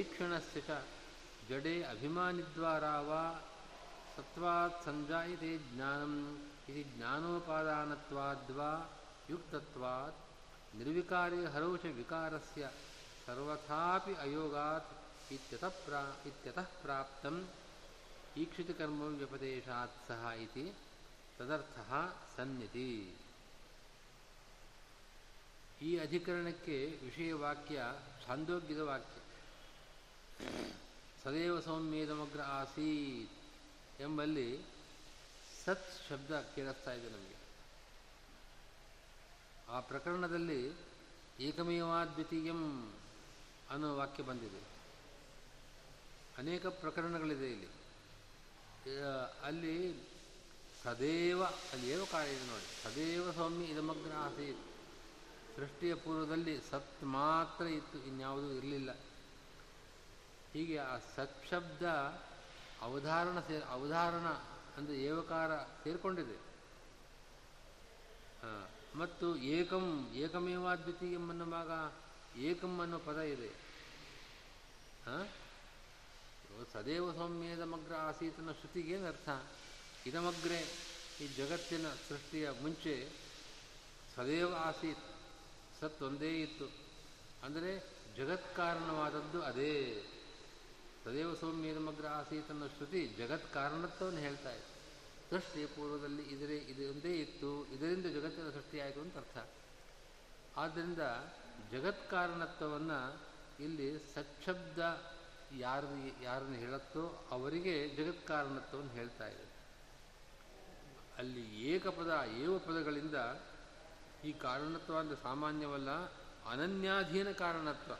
[0.00, 0.80] ईक्षणस्य च
[1.50, 3.22] जडे अभिमानिद्वारा वा
[4.16, 6.18] सत्वात् सञ्जायते ज्ञानम्
[6.70, 8.70] इति ज्ञानोपादानत्वाद्वा
[9.30, 12.70] युक्तत्वात् निर्विकारे हरौ च विकारस्य
[13.25, 14.89] सर्वथापि अयोगात्
[15.33, 17.39] इत्यतः प्रा इत्यतः प्राप्तम्
[18.41, 20.65] ईक्षितकर्मव्यपदेशात् सह इति
[21.37, 21.91] तदर्थः
[22.35, 22.91] सन्निति
[25.81, 27.77] ಈ ಅಧಿಕರಣಕ್ಕೆ ವಿಷಯವಾಕ್ಯ
[28.23, 29.19] ಛಾಂದೋಗ್ಯದ ವಾಕ್ಯ
[31.23, 33.37] ಸದೇವ ಸೌಮ್ಯೇದಮಗ್ರ ಆಸೀತ್
[34.01, 34.45] ಎಂಬಲ್ಲಿ
[35.63, 37.37] ಸತ್ ಶಬ್ದ ಕೇಳಿಸ್ತಾ ಇದೆ ನಮಗೆ
[39.69, 40.61] ಆ ಪ್ರಕರಣದಲ್ಲಿ
[41.47, 42.61] ಏಕಮೇವಾದ್ವಿತೀಯಂ
[43.70, 44.60] ಅನ್ನೋ ವಾಕ್ಯ ಬಂದಿದೆ.
[46.38, 47.68] ಅನೇಕ ಪ್ರಕರಣಗಳಿದೆ ಇಲ್ಲಿ.
[49.44, 49.76] ಅಲ್ಲಿ
[50.82, 52.66] ಸದೇವ ಅಲ್ಲಿ ಏವಕಾರ ಇದೆ ನೋಡಿ.
[52.82, 54.64] ಸದೇವ ಸ್ವಾಮಿ ಇದಮಗ್ನ ಆಸೀತ್
[55.56, 58.90] ಸೃಷ್ಟಿಯ ಪೂರ್ವದಲ್ಲಿ ಸತ್ ಮಾತ್ರ ಇತ್ತು, ಇನ್ಯಾವುದೂ ಇರಲಿಲ್ಲ.
[60.52, 61.82] ಹೀಗೆ ಆ ಸತ್ಶಬ್ದ
[62.80, 64.26] ಅವಧಾರಣ ಸೇ ಅವಧಾರಣ
[64.76, 66.38] ಅಂದರೆ ಏವಕಾರ ಸೇರಿಕೊಂಡಿದೆ.
[68.96, 71.70] ಮತ್ತು ಏಕಂ ಏಕಮೇವಾದ್ವಿತೀಯಂ ಅನ್ನುವಾಗ
[72.48, 73.50] ಏಕಂ ಅನ್ನೋ ಪದ ಇದೆ.
[76.72, 79.28] ಸದೇವ ಸೌಮ್ಯದಮಗ್ರ ಆಸೀತನ ಶ್ರುತಿಗೇನು ಅರ್ಥ?
[80.08, 80.58] ಇದಮಗ್ರೆ
[81.22, 82.94] ಈ ಜಗತ್ತಿನ ಸೃಷ್ಟಿಯ ಮುಂಚೆ
[84.14, 85.06] ಸದೇವ ಆಸೀತ್
[85.80, 86.66] ಸತ್ ಒಂದೇ ಇತ್ತು.
[87.46, 87.72] ಅಂದರೆ
[88.16, 89.74] ಜಗತ್ಕಾರಣವಾದದ್ದು ಅದೇ.
[91.04, 94.72] ಸದೇವ ಸೌಮ್ಯದಮಗ್ರ ಆಸೀತ್ ಅನ್ನೋ ಶ್ರುತಿ ಜಗತ್ ಕಾರಣತ್ವವನ್ನು ಹೇಳ್ತಾ ಇತ್ತು
[95.30, 99.38] ಸೃಷ್ಟಿಯ ಪೂರ್ವದಲ್ಲಿ ಇದರೇ ಇದೊಂದೇ ಇತ್ತು, ಇದರಿಂದ ಜಗತ್ತಿನ ಸೃಷ್ಟಿಯಾಯಿತು ಅಂತ ಅರ್ಥ.
[100.62, 101.02] ಆದ್ದರಿಂದ
[101.72, 103.26] ಜಗತ್ಕಾರಣತ್ವವನ್ನು
[103.60, 104.78] ಇಲ್ಲಿ ಸಚ್ಛಬ್ದ
[105.52, 109.46] ಯಾರು ಯಾರನ್ನು ಹೇಳುತ್ತೋ ಅವರಿಗೆ ಜಗತ್ಕಾರಣತ್ವವನ್ನು ಹೇಳ್ತಾ ಇದೆ.
[111.18, 113.14] ಅಲ್ಲಿ ಏಕಪದ ಏವ ಪದಗಳಿಂದ
[114.24, 115.90] ಈ ಕಾರಣತ್ವ ಅಂದರೆ ಸಾಮಾನ್ಯವಲ್ಲ,
[116.50, 117.92] ಅನನ್ಯಾಧೀನ ಕಾರಣತ್ವ.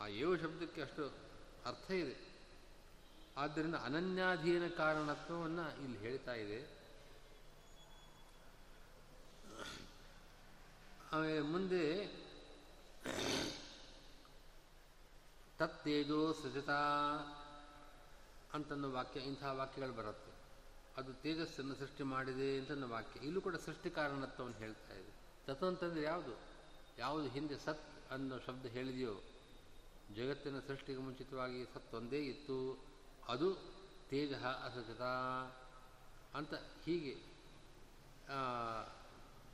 [0.00, 1.12] ಆ ಏವ ಶಬ್ದಕ್ಕೆ ಅಷ್ಟು
[1.66, 2.34] ಅರ್ಥ ಇದೆ.
[3.36, 6.68] ಆದ್ದರಿಂದ ಅನನ್ಯಾಧೀನ ಕಾರಣತ್ವವನ್ನು ಇಲ್ಲಿ ಹೇಳ್ತಾ ಇದೆ.
[11.12, 11.84] ಆಮೇಲೆ ಮುಂದೆ
[15.58, 16.78] ತತ್ತೇಜೋ ಸೃಜತಾ
[18.52, 20.32] ಅಂತನ್ನೋ ವಾಕ್ಯ ಇಂತಹ ವಾಕ್ಯಗಳು ಬರುತ್ತೆ.
[20.96, 23.20] ಅದು ತೇಜಸ್ಸನ್ನು ಸೃಷ್ಟಿ ಮಾಡಿದೆ ಅಂತನ್ನೋ ವಾಕ್ಯ.
[23.20, 25.12] ಇಲ್ಲೂ ಕೂಡ ಸೃಷ್ಟಿ ಕಾರಣತ್ವವನ್ನು ಹೇಳ್ತಾ ಇದೆ.
[25.46, 26.34] ತತ್ ಅಂತಂದರೆ ಯಾವುದು?
[26.98, 29.14] ಯಾವುದು ಹಿಂದೆ ಸತ್ ಅನ್ನೋ ಶಬ್ದ ಹೇಳಿದೆಯೋ?
[30.16, 32.58] ಜಗತ್ತಿನ ಸೃಷ್ಟಿಗೆ ಮುಂಚಿತವಾಗಿ ಸತ್ ಒಂದೇ ಇತ್ತು.
[33.28, 33.54] ಅದು
[34.10, 35.02] ತೇಜ ಅಸೃಜತ
[36.36, 37.14] ಅಂತ ಹೀಗೆ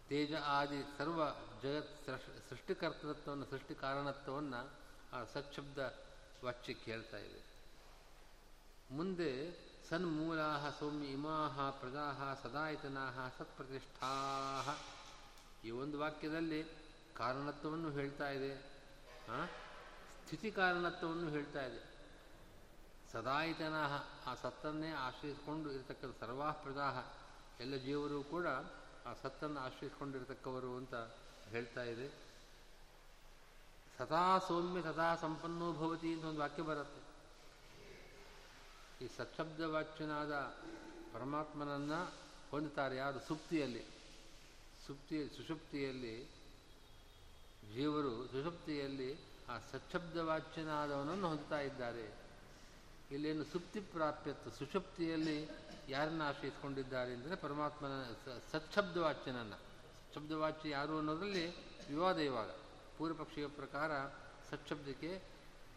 [0.08, 1.20] ತೇಜ ಆದಿ ಸರ್ವ
[1.62, 4.70] ಜಗತ್ ಸೃಷ್ಟಿಕರ್ತೃತ್ವವನ್ನು ಸೃಷ್ಟಿ ಕಾರಣತ್ವವನ್ನು
[5.12, 5.78] ಆ ಸಚ್ಛಬ್ದ
[6.44, 7.40] ವಾಚ್ಯಕ್ಕೆ ಹೇಳ್ತಾ ಇದೆ.
[8.90, 9.30] ಮುಂದೆ
[9.88, 14.12] ಸನ್ಮೂಲಾ ಸೌಮ್ಯ ಇಮಾ ಪ್ರಜಾ ಸದಾಯತನಾ ಸತ್ಪ್ರತಿಷ್ಠಾ
[15.64, 16.62] ಈ ಒಂದು ವಾಕ್ಯದಲ್ಲಿ
[17.16, 18.52] ಕಾರಣತ್ವವನ್ನು ಹೇಳ್ತಾ ಇದೆ.
[20.24, 21.90] ಸ್ಥಿತಿ ಕಾರಣತ್ವವನ್ನು ಹೇಳ್ತಾ ಇದೆ.
[23.12, 23.74] ಸದಾಯತನ
[24.26, 27.16] ಆ ಸತ್ತನ್ನೇ ಆಶ್ರಯಿಸಿಕೊಂಡು ಇರತಕ್ಕಂಥ ಸರ್ವಾ ಪ್ರಜಾ
[27.60, 28.46] ಎಲ್ಲ ಜೀವರು ಕೂಡ
[29.06, 30.94] ಆ ಸತ್ತನ್ನು ಆಶ್ರಯಿಸಿಕೊಂಡಿರ್ತಕ್ಕವರು ಅಂತ
[31.50, 32.08] ಹೇಳ್ತಾ ಇದೆ.
[33.98, 37.00] ಸದಾ ಸೌಮ್ಯ, ಸದಾ ಸಂಪನ್ನೋ ಭವತಿ ಅಂತ ಒಂದು ವಾಕ್ಯ ಬರುತ್ತೆ.
[39.04, 40.32] ಈ ಸತ್ಶಬ್ದ ವಾಚ್ಯನಾದ
[41.12, 42.12] ಪರಮಾತ್ಮನನ್ನು
[42.50, 43.20] ಹೊಂದುತ್ತಾರೆ ಯಾರು?
[43.20, 43.84] ಸುಪ್ತಿಯಲ್ಲಿ.
[44.86, 46.28] ಸುಪ್ತಿ ಸುಷುಪ್ತಿಯಲ್ಲಿ,
[47.74, 49.14] ಜೀವರು ಸುಷುಪ್ತಿಯಲ್ಲಿ
[49.48, 52.06] ಆ ಸಚ್ಛಬ್ದ ವಾಚ್ಯನಾದವನನ್ನು ಹೊಂದುತ್ತಾ ಇದ್ದಾರೆ.
[53.10, 55.48] ಇಲ್ಲೇನು ಸುಪ್ತಿ ಪ್ರಾಪ್ಯತ್ವ, ಸುಷುಪ್ತಿಯಲ್ಲಿ
[55.88, 58.12] ಯಾರನ್ನು ಆಶ್ರಯಿಸಿಕೊಂಡಿದ್ದಾರೆ ಅಂದರೆ ಪರಮಾತ್ಮನ
[58.52, 59.69] ಸಚ್ಛಬ್ದವಾಚ್ಯನನ್ನು
[60.10, 61.44] ಸಚ್ಛಬ್ದವಾಚ್ಯ ಯಾರು ಅನ್ನೋದರಲ್ಲಿ
[61.88, 62.50] ವಿವಾದ ಇವಾಗ.
[62.98, 63.90] ಪೂರ್ವಪಕ್ಷಿಯ ಪ್ರಕಾರ
[64.50, 65.10] ಸಚ್ಛಬ್ದಕ್ಕೆ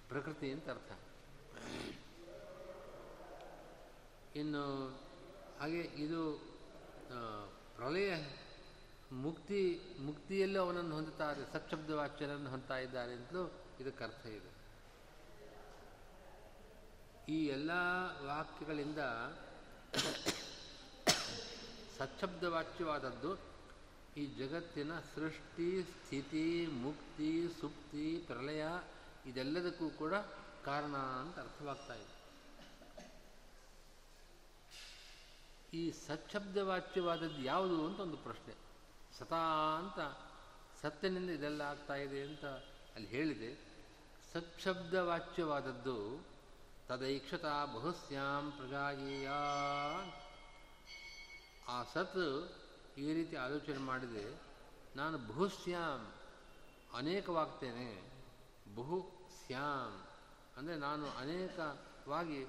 [0.09, 0.91] ಪ್ರಕೃತಿ ಅಂತ ಅರ್ಥ.
[4.35, 4.63] ಇನ್ನು
[5.59, 6.21] ಹಾಗೆ ಇದು
[7.75, 8.09] ಪ್ರಳಯ
[9.11, 9.61] ಮುಕ್ತಿ,
[10.01, 14.51] ಮುಕ್ತಿಯಲ್ಲೂ ಅವನನ್ನು ಹೊಂದುತ್ತಾರೆ, ಸಚ್ಛಬ್ದವಾಚ್ಯನನ್ನು ಹೊಂದ್ತಾ ಇದ್ದಾರೆ ಅಂತಲೂ ಇದಕ್ಕೆ ಅರ್ಥ ಇದೆ.
[17.31, 17.71] ಈ ಎಲ್ಲ
[18.25, 19.01] ವಾಕ್ಯಗಳಿಂದ
[21.97, 23.52] ಸಚ್ಛಬ್ದವಾಚ್ಯವಾದದ್ದು
[24.17, 28.65] ಈ ಜಗತ್ತಿನ ಸೃಷ್ಟಿ, ಸ್ಥಿತಿ, ಮುಕ್ತಿ, ಸುಪ್ತಿ ಪ್ರಲಯ
[29.25, 30.13] ಇದೆಲ್ಲದಕ್ಕೂ ಕೂಡ
[30.65, 32.23] ಕಾರಣ ಅಂತ ಅರ್ಥವಾಗ್ತಾ ಇದೆ.
[35.77, 38.55] ಈ ಸಚ್ಛಬ್ದವಾಚ್ಯವಾದದ್ದು ಯಾವುದು ಅಂತ ಒಂದು ಪ್ರಶ್ನೆ.
[39.19, 39.43] ಸತಾ
[39.77, 39.99] ಅಂತ
[40.81, 42.45] ಸತ್ಯನಿಂದ ಇದೆಲ್ಲ ಆಗ್ತಾ ಇದೆ ಅಂತ
[42.95, 43.53] ಅಲ್ಲಿ ಹೇಳಿದೆ.
[44.33, 46.25] ಸಚ್ಛಬ್ದವಾಚ್ಯವಾದದ್ದು
[46.87, 49.29] ತದೈಕ್ಷತ ಬಹುಸ್ಯಾಂ ಪ್ರಗಾಯೇಯ
[51.67, 52.62] ಆ ಸತ್
[53.01, 54.25] ಈ ರೀತಿ ಆಲೋಚನೆ ಮಾಡಿದೆ,
[54.95, 56.05] ನಾನು ಬಹುಸ್ಯಾಮ್
[56.93, 57.87] ಅನೇಕವಾಗ್ತೇನೆ,
[58.75, 58.97] ಬಹು
[59.39, 59.95] ಸ್ಯಾಮ್
[60.57, 62.39] ಅಂದರೆ ನಾನು ಅನೇಕವಾಗಿ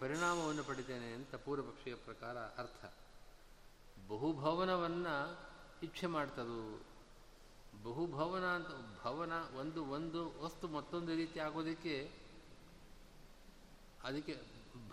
[0.00, 2.82] ಪರಿಣಾಮವನ್ನು ಪಡಿತೇನೆ ಅಂತ ಪೂರ್ವಪಕ್ಷಿಯ ಪ್ರಕಾರ ಅರ್ಥ.
[4.08, 5.16] ಬಹುಭವನವನ್ನು
[5.86, 6.62] ಇಚ್ಛೆ ಮಾಡ್ತದು.
[7.84, 8.70] ಬಹುಭವನ ಅಂತ,
[9.02, 11.96] ಭವನ ಒಂದು ಒಂದು ವಸ್ತು ಮತ್ತೊಂದು ರೀತಿ ಆಗೋದಕ್ಕೆ,
[14.04, 14.34] ಅದಕ್ಕೆ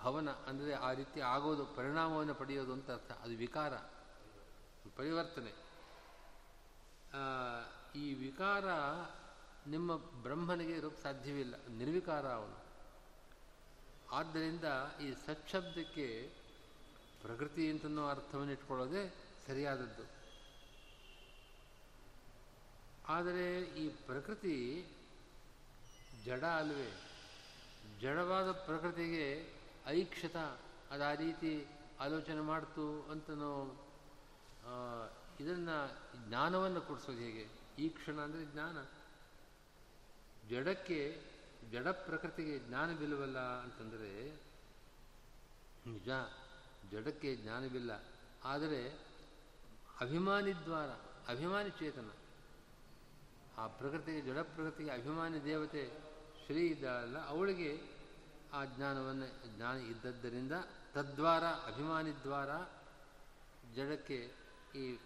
[0.04, 3.12] ಭವನ ಅಂದರೆ ಆ ರೀತಿ ಆಗೋದು, ಪರಿಣಾಮವನ್ನು ಪಡೆಯೋದು ಅಂತ ಅರ್ಥ.
[3.24, 3.74] ಅದು ವಿಕಾರ.
[4.96, 5.54] ಪರಿವರ್ತನೆ.
[7.96, 8.66] ಈ ವಿಕಾರ
[9.68, 12.66] ನಿಮ್ಮ ಬ್ರಹ್ಮನಿಗೆ ಇರೋಕ್ಕೆ ಸಾಧ್ಯವಿಲ್ಲ ನಿರ್ವಿಕಾರ ಅವನು.
[14.12, 14.64] ಆದ್ದರಿಂದ
[15.02, 16.34] ಈ ಸಚ್ಛಬ್ದಕ್ಕೆ
[17.22, 19.16] ಪ್ರಕೃತಿ ಅಂತನೋ ಅರ್ಥವನ್ನು ಇಟ್ಕೊಳ್ಳೋದೇ
[19.48, 20.18] ಸರಿಯಾದದ್ದು.
[23.08, 24.86] ಆದರೆ ಈ ಪ್ರಕೃತಿ
[26.26, 27.02] ಜಡ ಅಲ್ವೇ?
[28.02, 29.54] ಜಡವಾದ ಪ್ರಕೃತಿಗೆ
[29.88, 30.38] ಐಕ್ಷತ
[30.92, 31.68] ಅದು ಆ ರೀತಿ
[32.00, 33.84] ಆಲೋಚನೆ ಮಾಡ್ತು ಅಂತನೋ
[35.40, 35.78] ಇದನ್ನು
[36.28, 37.50] ಜ್ಞಾನವನ್ನು ಕೊಡಿಸೋದು ಹೇಗೆ?
[37.80, 38.78] ಈ ಕ್ಷಣ ಅಂದರೆ ಜ್ಞಾನ.
[40.50, 41.22] ಜಡಕ್ಕೆ,
[41.72, 44.36] ಜಡ ಪ್ರಕೃತಿಗೆ ಜ್ಞಾನವಿಲ್ಲವಲ್ಲ ಅಂತಂದರೆ,
[45.88, 46.10] ನಿಜ,
[46.92, 47.92] ಜಡಕ್ಕೆ ಜ್ಞಾನವಿಲ್ಲ
[48.44, 49.00] ಆದರೆ
[50.00, 50.90] ಅಭಿಮಾನಿ ದ್ವಾರ,
[51.28, 52.10] ಅಭಿಮಾನಿ ಚೇತನ,
[53.58, 55.84] ಆ ಪ್ರಕೃತಿಗೆ, ಜಡ ಪ್ರಕೃತಿಗೆ ಅಭಿಮಾನಿ ದೇವತೆ
[56.46, 57.82] ಶ್ರೀ ಇದ್ದಾಳಲ್ಲ, ಅವಳಿಗೆ
[58.54, 60.52] ಆ ಜ್ಞಾನವನ್ನು, ಜ್ಞಾನ ಇದ್ದದ್ದರಿಂದ
[60.94, 62.50] ತದ್ವಾರ, ಅಭಿಮಾನಿ ದ್ವಾರ
[63.76, 65.00] ಜಡಕ್ಕೆ ಈ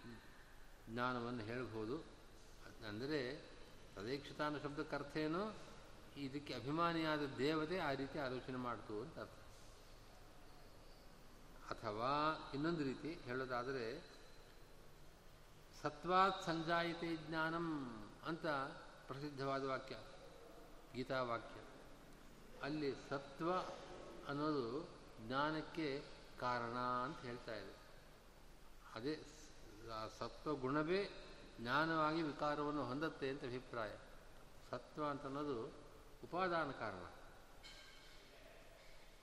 [0.88, 2.04] ಜ್ಞಾನವನ್ನು ಹೇಳಬಹುದು.
[2.88, 3.36] ಅಂದರೆ
[3.94, 5.54] ಪ್ರದೇಕ್ಷಿತಾನ ಶಬ್ದಕ್ಕೆ ಅರ್ಥ ಏನು
[6.16, 9.32] ಇದಕ್ಕೆ ಅಭಿಮಾನಿಯಾದ ದೇವತೆ ಆ ರೀತಿ ಆಲೋಚನೆ ಮಾಡ್ತು ಅಂತ ಅರ್ಥ.
[11.70, 14.02] ಅಥವಾ ಇನ್ನೊಂದು ರೀತಿ ಹೇಳೋದಾದರೆ,
[15.82, 18.46] ಸತ್ವಾತ್ ಸಂಜಾಯಿತೆ ಜ್ಞಾನಂ ಅಂತ
[19.06, 19.96] ಪ್ರಸಿದ್ಧವಾದ ವಾಕ್ಯ
[20.94, 21.60] ಗೀತಾವಾಕ್ಯ
[22.62, 23.52] ಅಲ್ಲಿ ಸತ್ವ
[24.28, 24.88] ಅನ್ನೋದು
[25.20, 26.04] ಜ್ಞಾನಕ್ಕೆ
[26.40, 27.72] ಕಾರಣ ಅಂತ ಹೇಳ್ತಾ ಇದೆ.
[28.94, 29.24] ಅದೇ
[29.90, 31.10] ಆ ಸತ್ವ ಗುಣವೇ
[31.60, 33.90] ಜ್ಞಾನವಾಗಿ ವಿಕಾರವನ್ನು ಹೊಂದತ್ತೆ ಅಂತ ಅಭಿಪ್ರಾಯ.
[34.70, 35.66] ಸತ್ವ ಅಂತನ್ನೋದು
[36.24, 37.04] ಉಪಾದಾನ ಕಾರಣ.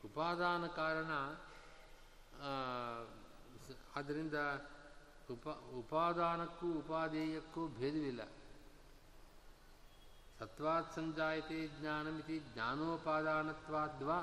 [0.06, 1.12] ಉಪಾದಾನ ಕಾರಣ
[3.96, 4.34] ಆದ್ದರಿಂದ
[5.32, 5.48] ಉಪ,
[5.80, 8.24] ಉಪಾದಾನಕ್ಕೂ ಉಪಾದೇಯಕ್ಕೂ ಭೇದವಿಲ್ಲ.
[10.40, 14.22] ಸತ್ವಾತ್ ಸಂಜಾಯತೆ ಜ್ಞಾನಮಿತಿ ಜ್ಞಾನೋಪಾದಾನತ್ವಾದ್ವಾ?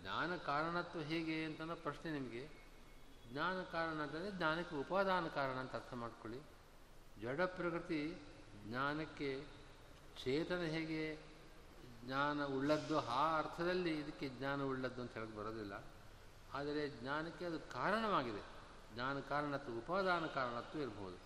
[0.00, 2.63] ಜ್ಞಾನ ಕಾರಣತ್ವ ಹೇಗೆ ಅಂತ ಪ್ರಶ್ನೆ ನಿಮಗೆ.
[3.34, 6.40] ಜ್ಞಾನ ಕಾರಣ ಅಂತಂದರೆ ಜ್ಞಾನಕ್ಕೆ ಉಪಾದಾನ ಕಾರಣ ಅಂತ ಅರ್ಥ ಮಾಡ್ಕೊಳ್ಳಿ.
[7.22, 8.22] ಜಡ ಪ್ರಕೃತಿ
[8.64, 9.44] ಜ್ಞಾನಕ್ಕೆ
[10.24, 11.18] ಚೇತನ ಹೇಗೆ
[12.04, 15.84] ಜ್ಞಾನ ಉಳ್ಳದ್ದು ಆ ಅರ್ಥದಲ್ಲಿ ಇದಕ್ಕೆ ಜ್ಞಾನ ಉಳ್ಳದ್ದು ಅಂತ ಹೇಳಕ್ಕೆ ಬರೋದಿಲ್ಲ.
[16.54, 18.42] ಆದರೆ ಜ್ಞಾನಕ್ಕೆ ಅದು ಕಾರಣವಾಗಿದೆ.
[18.94, 21.16] ಜ್ಞಾನ ಕಾರಣತ್ವ, ಉಪಾದಾನ ಕಾರಣತ್ವ ಇರ್ಬೋದು.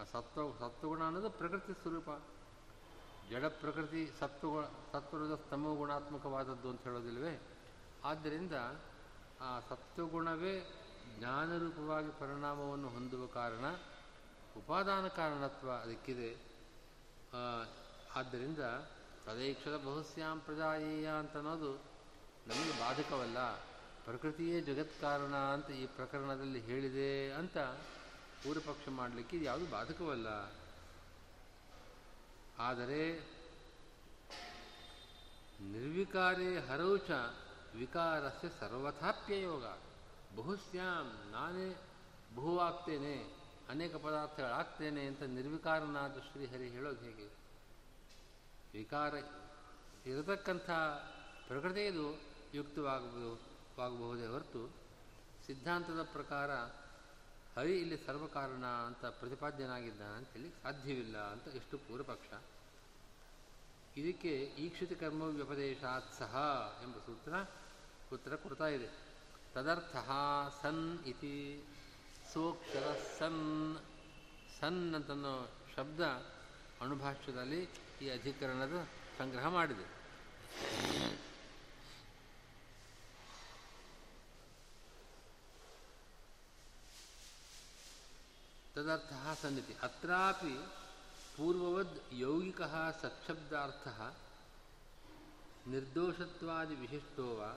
[0.00, 2.22] ಆ ಸತ್ವ, ಸತ್ವಗುಣ ಅನ್ನೋದು ಪ್ರಕೃತಿ ಸ್ವರೂಪ.
[3.30, 7.40] ಜಡ ಪ್ರಕೃತಿ ಸತ್ವಗುಣ ಸತ್ವದ ಸ್ತಮ ಗುಣಾತ್ಮಕವಾದದ್ದು ಅಂತ ಹೇಳೋದಿಲ್ವೇ?
[8.04, 8.52] ಆದ್ದರಿಂದ
[9.40, 10.78] ಆ ಸತ್ವಗುಣವೇ
[11.18, 13.66] ಜ್ಞಾನರೂಪವಾಗಿ ಪರಿಣಾಮವನ್ನು ಹೊಂದುವ ಕಾರಣ,
[14.56, 16.30] ಉಪಾದಾನ ಕಾರಣತ್ವ ಅದಕ್ಕಿದೆ.
[18.14, 18.62] ಆದ್ದರಿಂದ
[19.26, 21.72] ತದೇಕ್ಷದ ಬಹುಸ್ಯಾಂ ಪ್ರಜಾಯೇಯ ಅಂತ ಅನ್ನೋದು
[22.46, 23.38] ನಮಗೆ ಬಾಧಕವಲ್ಲ.
[24.04, 27.58] ಪ್ರಕೃತಿಯೇ ಜಗತ್ಕಾರಣ ಅಂತ ಈ ಪ್ರಕರಣದಲ್ಲಿ ಹೇಳಿದೆ ಅಂತ
[28.42, 30.28] ಪೂರ್ವಪಕ್ಷ ಮಾಡಲಿಕ್ಕೆ ಇದು ಯಾವುದು ಬಾಧಕವಲ್ಲ.
[32.58, 33.02] ಆದರೆ
[35.60, 37.10] ನಿರ್ವಿಕಾರೇ ಹರೌಚ
[37.74, 39.64] ವಿಕಾರಸ್ಯ ಸರ್ವಥಾಪ್ಯಯೋಗ.
[40.36, 41.68] ಬಹುಸ್ಯಾಂ ನಾನೇ
[42.34, 43.14] ಬಹುವಾಗ್ತೇನೆ,
[43.68, 47.26] ಅನೇಕ ಪದಾರ್ಥಗಳಾಗ್ತೇನೆ ಅಂತ ನಿರ್ವಿಕಾರನಾದ ಶ್ರೀಹರಿ ಹೇಳೋದು ಹೇಗೆ?
[48.74, 49.14] ವಿಕಾರ
[50.06, 50.70] ಇರತಕ್ಕಂಥ
[51.48, 52.06] ಪ್ರಕೃತಿಯದು
[52.54, 54.70] ಯುಕ್ತವಾಗಬಹುದು ಆಗಬಹುದೇ ಹೊರತು
[55.46, 56.50] ಸಿದ್ಧಾಂತದ ಪ್ರಕಾರ
[57.56, 62.42] ಹರಿ ಇಲ್ಲಿ ಸರ್ವಕಾರಣ ಅಂತ ಪ್ರತಿಪಾದ್ಯನಾಗಿದ್ದಾನೆ ಅಂತೇಳಿ ಸಾಧ್ಯವಿಲ್ಲ ಅಂತ ಎಷ್ಟು ಪೂರ್ವಪಕ್ಷ
[63.96, 66.34] ಇದಕ್ಕೆ ಈಕ್ಷಿತ ಕರ್ಮ ವ್ಯಪದೇಶಾತ್ ಸಹ
[66.84, 67.32] ಎಂಬ ಸೂತ್ರ
[68.12, 69.01] ಉತ್ತರ ಕೊಡ್ತಾ ಇದೆ.
[69.54, 69.96] ತದರ್ಥ
[70.62, 71.64] ಸನ್ ಇತಿ
[72.32, 72.86] ಸೋಕ್ಷರ
[73.18, 73.42] ಸನ್
[74.60, 76.00] ಸನ್ ಅಂತನ್ನೋ ಶಬ್ದ
[76.80, 77.68] ಅಣುಭಾಷ್ಯದಲ್ಲಿ
[78.02, 78.88] ಈ ಅಧಿಕರಣದ
[79.18, 79.86] ಸಂಗ್ರಹ ಮಾಡಿದೆ.
[88.74, 89.12] ತದರ್ಥ
[89.42, 90.54] ಸನ್ನಿತಿ ಅತ್ರಾಪಿ
[91.36, 92.62] ಪೂರ್ವವದ್ ಯೌಗಿಕ
[93.02, 93.88] ಸತ್ಶಬ್ದಾರ್ಥ
[95.66, 97.50] ನಿರ್ದೋಷತ್ವಾದಿ ವಿಶಿಷ್ಟೋ ವಾ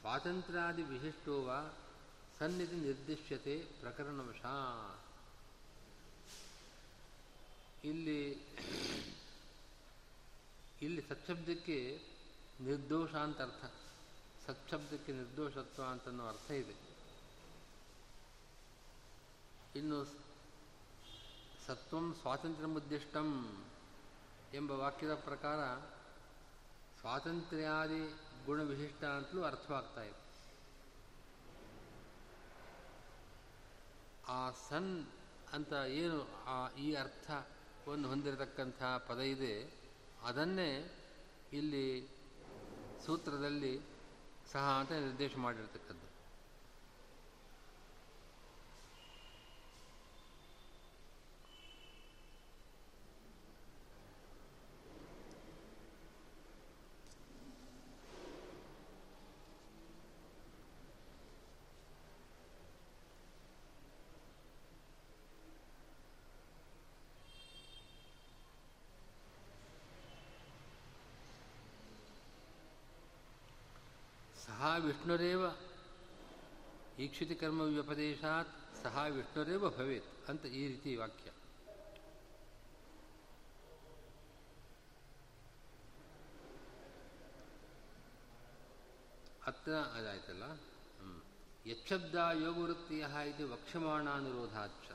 [0.00, 1.78] ಸ್ವಾತಂತ್ರ್ಯಾದಿ ವಿಶಿಷ್ಟೋ ವಾ
[2.38, 4.42] ಸನ್ನಿಧಿ ನಿರ್ದಿಶ್ಯತೆ ಪ್ರಕರಣವಶ.
[7.84, 8.30] ಇಲ್ಲಿ
[10.82, 12.02] ಇಲ್ಲಿ ಸತ್ಶಬ್ದಕ್ಕೆ
[12.60, 13.72] ನಿರ್ದೋಷ ಅಂತ ಅರ್ಥ.
[14.46, 16.74] ಸತ್ಶಬ್ದಕ್ಕೆ ನಿರ್ದೋಷತ್ವ ಅಂತನ್ನೋ ಅರ್ಥ ಇದೆ.
[19.76, 20.04] ಇನ್ನು
[21.66, 23.62] ಸತ್ವಂ ಸ್ವಾತಂತ್ರ್ಯ ಮುದ್ದಿಷ್ಟಂ
[24.54, 25.78] ಎಂಬ ವಾಕ್ಯದ ಪ್ರಕಾರ
[27.00, 30.20] ಸ್ವಾತಂತ್ರ್ಯಾದಿ ಗುಣವಿಶಿಷ್ಟ ಅಂತಲೂ ಅರ್ಥವಾಗ್ತಾ ಇದೆ.
[34.28, 35.06] ಆ ಸನ್
[35.52, 39.80] ಅಂತ ಏನು ಆ ಈ ಅರ್ಥವನ್ನು ಹೊಂದಿರತಕ್ಕಂಥ ಪದ ಇದೆ.
[40.22, 40.70] ಅದನ್ನೇ
[41.52, 42.08] ಇಲ್ಲಿ
[43.06, 43.80] ಸೂತ್ರದಲ್ಲಿ
[44.52, 46.06] ಸಹ ಅಂತ ನಿರ್ದೇಶ ಮಾಡಿರ್ತಕ್ಕದ್ದು
[74.46, 75.58] ಸಹ ವಿಷ್ಣುರೇವ.
[76.98, 81.30] ಈಕ್ಷಿತಿ ಕರ್ಮ ವ್ಯಪದೇಶಾತ್ ಸಹ ವಿಷ್ಣುರೇವ ಭವೇತ್ ಅಂತ ಈ ರೀತಿ ವಾಕ್ಯ.
[89.46, 90.42] ಅತ್ರ ಅದಾಯ್ತಲ್ಲ?
[91.66, 94.90] ಯಚ್ಛಬ್ದ ಯೋಗವೃತ್ತಿಯ ಇದು ವಕ್ಷ್ಯಮಾಣಾನುರೋಧಾಚ್ಚ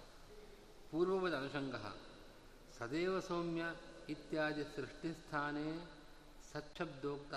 [0.91, 1.75] ಪೂರ್ವವದ ಅನುಷಂಗ
[2.77, 3.63] ಸದೇವ ಸೌಮ್ಯ
[4.09, 5.87] ಇತ್ಯಾದಿ ಸೃಷ್ಟಿಸ್ಥಾನೆ
[6.53, 7.33] ಸಚ್ಛಬ್ದೋಕ್ತ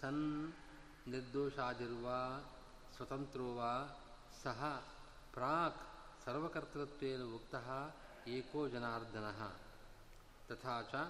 [0.00, 0.52] ಸನ್
[1.06, 2.06] ನಿರ್ದೋಷಾದಿರುವ
[2.96, 3.72] ಸ್ವತಂತ್ರೋ ವಾ
[4.42, 4.60] ಸಹ
[5.34, 5.80] ಪ್ರಾಕ್
[6.24, 7.66] ಸರ್ವಕರ್ತೃತ್ವೇನ ಉಕ್ತಃ
[8.28, 9.40] ಏಕೋ ಜನಾರ್ದನಃ
[10.48, 11.02] ತಥಾ ಚ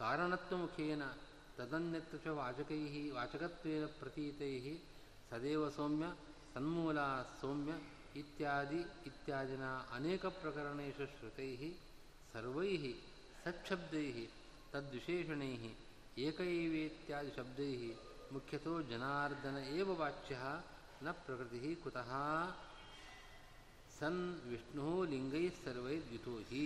[0.00, 1.02] ಕಾರಣತ್ವಮುಖೇನ
[1.58, 4.66] ತದನ್ಯತ್ರ ಚ ವಾಚಕೈಃ ವಾಚಕತ್ವೇನ ಪ್ರತೀತೈಃ
[5.30, 6.08] ಸದೇವ ಸೌಮ್ಯ
[6.54, 6.98] ಸನ್ಮೂಲ
[7.40, 7.74] ಸೌಮ್ಯ
[8.16, 8.80] ಇತ್ಯಾದಿ
[9.10, 9.64] ಇತ್ಯಾದಿನ
[9.96, 11.62] ಅನೇಕ ಪ್ರಕರಣೇಷು ಶ್ರುತೈಃ
[12.32, 12.84] ಸರ್ವೈಃ
[13.44, 14.18] ಸಚ್ಛಬ್ದೈಃ
[14.72, 15.64] ತದ್ವಿಶೇಷಣೈಃ
[16.26, 17.32] ಏಕೈವೇತ್ಯಾದಿ
[18.34, 20.42] ಶಬ್ದೈಃ ಮುಖ್ಯತೋ ಜನಾರ್ದನ ಏವ ವಾಚ್ಯಃ
[21.04, 22.10] ನ ಪ್ರಕೃತಿಃ ಕುತಃ
[23.98, 26.64] ಸನ್ ವಿಷ್ಣು ಲಿಂಗೈ ಸರ್ವೈರ್ಯುತೋ ಹಿ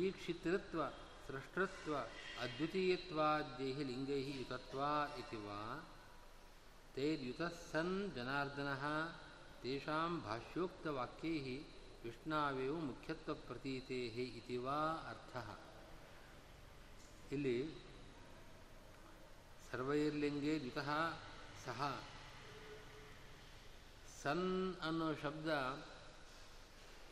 [0.00, 0.80] ಈಕ್ಷಿತೃತ್ವ
[1.26, 1.92] ಸೃಷ್ಟೃತ್ವ
[2.44, 4.90] ಅದ್ವಿತೀಯತ್ವಾದ್ಯೈ ಲಿಂಗೈ ಯುತತ್ವಾ
[5.22, 5.60] ಇತಿ ವಾ
[6.96, 8.84] ತೈರ್ಯುತಃ ಸನ್ ಜನಾರ್ದನಃ
[9.62, 11.46] ತೇಷಾಂ ಭಾಷ್ಯೋಕ್ತವಾಕ್ಯೈಃ
[12.04, 14.00] ವಿಷ್ಣಾವೇವ ಮುಖ್ಯತ್ವ ಪ್ರತೀತೆ
[14.40, 14.80] ಇತಿ ವಾ
[15.12, 15.48] ಅರ್ಥಃ
[17.32, 17.58] ಇಲ್ಲಿ
[19.72, 20.90] ಸರ್ವೈರ್ಲಿಂಗೇ ದ್ಯುತಃ
[21.66, 22.02] ಸಹ.
[24.22, 25.48] ಸನ್ ಅನ್ನೋ ಶಬ್ದ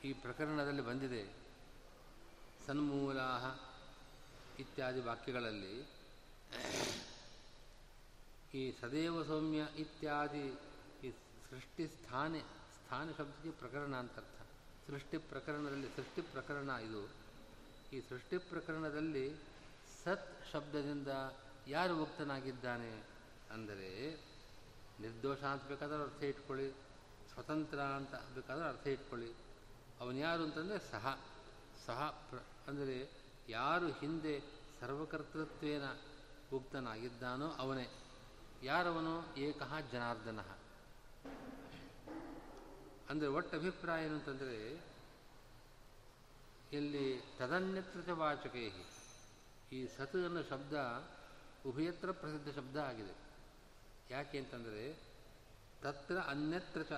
[0.05, 1.23] ಈ ಪ್ರಕರಣದಲ್ಲಿ ಬಂದಿದೆ.
[2.67, 3.19] ಸನ್ಮೂಲ
[4.59, 5.89] ಇತ್ಯಾದಿ ವಾಕ್ಯಗಳಲ್ಲಿ.
[8.55, 10.47] ಈ ಸದೇವ ಸೌಮ್ಯ ಇತ್ಯಾದಿ
[11.07, 11.11] ಈ
[11.51, 12.35] ಸೃಷ್ಟಿ ಸ್ಥಾನ
[12.77, 14.43] ಸ್ಥಾನ ಶಬ್ದಕ್ಕೆ ಪ್ರಕರಣ ಅಂತರ್ಥ
[14.87, 17.03] ಸೃಷ್ಟಿ ಪ್ರಕರಣದಲ್ಲಿ, ಸೃಷ್ಟಿ ಪ್ರಕರಣ ಇದು.
[17.93, 19.37] ಈ ಸೃಷ್ಟಿ ಪ್ರಕರಣದಲ್ಲಿ
[20.05, 21.09] ಸತ್ ಶಬ್ದದಿಂದ
[21.75, 22.91] ಯಾರು ಮುಕ್ತನಾಗಿದ್ದಾನೆ
[23.55, 23.91] ಅಂದರೆ
[25.05, 26.69] ನಿರ್ದೋಷ ಅಂತ ಬೇಕಾದ್ರೆ ಅರ್ಥ ಇಟ್ಕೊಳ್ಳಿ,
[27.33, 29.31] ಸ್ವತಂತ್ರ ಅಂತ ಬೇಕಾದ್ರೆ ಅರ್ಥ ಇಟ್ಕೊಳ್ಳಿ.
[30.01, 31.05] ಅವನು ಯಾರು ಅಂತಂದರೆ ಸಹ
[31.87, 32.97] ಸಹ ಪ್ರ, ಅಂದರೆ
[33.49, 34.35] ಯಾರು ಹಿಂದೆ
[34.81, 35.87] ಸರ್ವಕರ್ತೃತ್ವೇನ
[36.53, 37.87] ಮುಕ್ತನಾಗಿದ್ದಾನೋ ಅವನೇ.
[38.63, 39.15] ಯಾರವನು?
[39.47, 40.41] ಏಕಃ ಜನಾರ್ದನ.
[43.11, 44.57] ಅಂದರೆ ಒಟ್ಟು ಅಭಿಪ್ರಾಯ ಏನು ಅಂತಂದರೆ,
[46.79, 47.07] ಇಲ್ಲಿ
[47.39, 48.67] ತದನ್ಯತ್ರ ವಾಚಕೈ
[49.77, 50.75] ಈ ಸತ್ ಅನ್ನೋ ಶಬ್ದ
[51.67, 53.15] ಉಭಯತ್ರ ಪ್ರಸಿದ್ಧ ಶಬ್ದ ಆಗಿದೆ.
[54.11, 54.99] ಯಾಕೆ ಅಂತಂದರೆ,
[55.83, 56.93] ತತ್ರ ಅನ್ಯತ್ರ ಚ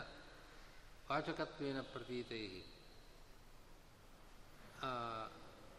[1.11, 2.63] ವಾಚಕತ್ವೇನ ಪ್ರತೀತೈ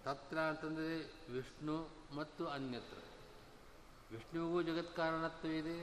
[0.03, 0.95] ತತ್ರ ಅಂತಂದರೆ
[1.31, 1.75] ವಿಷ್ಣು
[2.15, 2.97] ಮತ್ತು ಅನ್ಯತ್ರ.
[4.11, 5.77] ವಿಷ್ಣುವಿಗೂ ಜಗತ್ಕಾರಣತ್ವವಿದೆ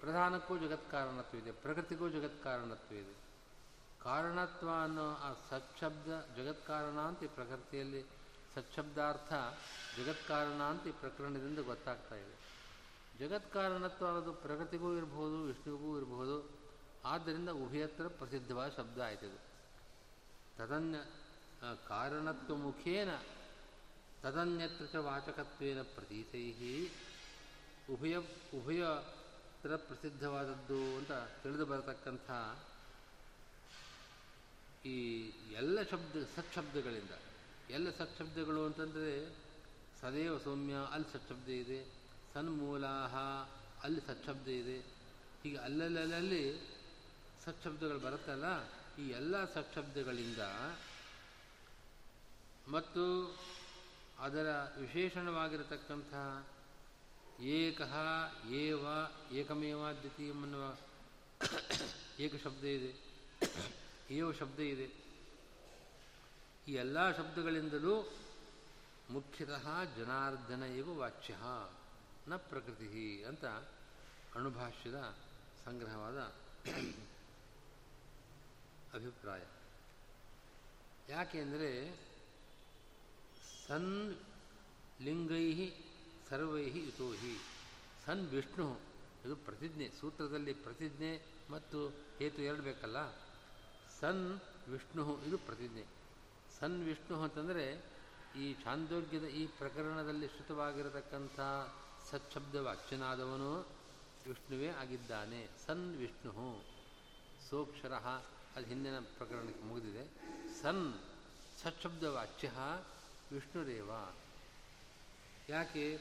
[0.00, 3.14] ಪ್ರಧಾನಕ್ಕೂ ಜಗತ್ಕಾರಣತ್ವವಿದೆ ಪ್ರಕೃತಿಗೂ ಜಗತ್ಕಾರಣತ್ವವಿದೆ
[4.02, 8.19] ಕಾರಣತ್ವ ಅನ್ನೋ ಆ ಸತ್ಶಬ್ದ ಜಗತ್ಕಾರಣ ಅಂತ ಪ್ರಕೃತಿಯಲ್ಲಿ
[8.54, 9.32] ಸತ್ಶಬ್ದಾರ್ಥ
[9.98, 12.50] ಜಗತ್ಕಾರಣ ಅಂತ ಈ ಪ್ರಕರಣದಿಂದ ಗೊತ್ತಾಗ್ತಾ ಇದೆ.
[13.18, 16.60] ಜಗತ್ಕಾರಣತ್ವ ಅನ್ನೋದು ಪ್ರಗತಿಗೂ ಇರಬಹುದು ವಿಷ್ಣುವಿಗೂ ಇರಬಹುದು
[17.04, 19.50] ಆದ್ದರಿಂದ ಉಭಯತ್ರ ಪ್ರಸಿದ್ಧವಾದ ಶಬ್ದ ಆಯ್ತದೆ
[20.58, 20.98] ತದನ್ಯ
[21.88, 23.14] ಕಾರಣತ್ವ ಮುಖೇನ
[24.22, 26.88] ತದನ್ಯತ್ರ ವಾಚಕತ್ವೇನ ಪ್ರತೀತೈ
[27.90, 28.16] ಉಭಯ,
[28.58, 32.30] ಉಭಯತ್ರ ಪ್ರಸಿದ್ಧವಾದದ್ದು ಅಂತ ತಿಳಿದು ಬರತಕ್ಕಂಥ
[34.86, 34.96] ಈ
[35.52, 37.10] ಎಲ್ಲ ಶಬ್ದ ಸತ್ಶಬ್ದಗಳಿಂದ
[37.76, 39.14] ಎಲ್ಲ ಸತ್ಶಬ್ದಗಳು ಅಂತಂದರೆ
[40.00, 41.80] ಸದೇವ ಸೌಮ್ಯ, ಅಲ್ಲಿ ಸತ್ಶಬ್ದ ಇದೆ,
[42.34, 43.14] ಸನ್ಮೂಲಾಹ,
[43.84, 44.78] ಅಲ್ಲಿ ಸತ್ಶಬ್ದ ಇದೆ.
[45.42, 46.44] ಹೀಗೆ ಅಲ್ಲಲ್ಲಲ್ಲಿ
[47.44, 48.46] ಸತ್ಶಬ್ದಗಳು ಬರುತ್ತಲ್ಲ,
[48.98, 50.42] ಈ ಎಲ್ಲ ಸತ್ಶಬ್ದಗಳಿಂದ
[52.66, 53.04] ಮತ್ತು
[54.18, 54.48] ಅದರ
[54.80, 56.24] ವಿಶೇಷಣವಾಗಿರತಕ್ಕಂತಹ
[57.40, 57.80] ಏಕ,
[58.62, 58.84] ಏವ,
[59.32, 60.64] ಏಕಮೇವ, ದ್ವಿತೀಯಂ ಅನ್ನುವ
[62.20, 62.92] ಏಕ ಶಬ್ದ ಇದೆ,
[64.10, 64.88] ಏವ ಶಬ್ದ ಇದೆ.
[66.68, 68.12] ಈ ಎಲ್ಲ ಶಬ್ದಗಳಿಂದಲೂ
[69.10, 71.36] ಮುಖ್ಯತಃ ಜನಾರ್ದನ ಇವ ವಾಚ್ಯ,
[72.28, 73.44] ನ ಪ್ರಕೃತಿ ಅಂತ
[74.34, 75.16] ಅಣುಭಾಷ್ಯದ
[75.64, 76.18] ಸಂಗ್ರಹವಾದ
[78.94, 79.40] ಅಭಿಪ್ರಾಯ.
[81.08, 81.96] ಯಾಕೆಂದರೆ
[83.66, 84.16] ಸನ್
[85.00, 85.70] ಲಿಂಗೈ
[86.28, 87.40] ಸರ್ವೈ ಯುತೋ ಹಿ
[88.06, 88.80] ಸನ್ ವಿಷ್ಣು
[89.24, 93.12] ಇದು ಪ್ರತಿಜ್ಞೆ, ಸೂತ್ರದಲ್ಲಿ ಪ್ರತಿಜ್ಞೆ ಮತ್ತು ಹೇತು ಎರಡು ಬೇಕಲ್ಲ.
[94.00, 95.99] ಸನ್ ವಿಷ್ಣು ಇದು ಪ್ರತಿಜ್ಞೆ.
[96.60, 97.84] ಸನ್ ವಿಷ್ಣು ಅಂತಂದರೆ
[98.36, 101.40] ಈ ಚಾಂದೋಗ್ಯದ ಈ ಪ್ರಕರಣದಲ್ಲಿ ಶ್ರುತವಾಗಿರತಕ್ಕಂಥ
[102.10, 103.60] ಸಚ್ಛಬ್ದ ವಾಚ್ಯನಾದವನು
[104.28, 105.48] ವಿಷ್ಣುವೇ ಆಗಿದ್ದಾನೆ.
[105.66, 106.64] ಸನ್ ವಿಷ್ಣು
[107.50, 107.92] ಸೋಕ್ಷರ
[108.56, 110.04] ಅದು ಹಿಂದಿನ ಪ್ರಕರಣಕ್ಕೆ ಮುಗಿದಿದೆ.
[110.62, 110.94] ಸನ್
[111.62, 112.50] ಸಚ್ಛಬ್ದ ವಾಚ್ಯ
[113.32, 113.90] ವಿಷ್ಣುರೇವ
[115.48, 116.00] ಯಾಕೆ?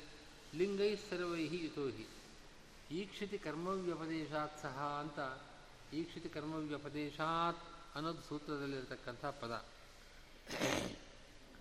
[0.55, 2.07] ಲಿಂಗೈ ಸರ್ವೈ ಯುತೋಹಿ.
[2.91, 5.19] ಈಕ್ಷಿತಿ ಕರ್ಮವ್ಯಪದೇಶಾತ್ ಸಹ ಅಂತ
[5.93, 7.63] ಈಕ್ಷಿತಿ ಕರ್ಮವ್ಯಪದೇಶಾತ್
[7.95, 9.65] ಅನ್ನೋದು ಸೂತ್ರದಲ್ಲಿರತಕ್ಕಂಥ ಪದ.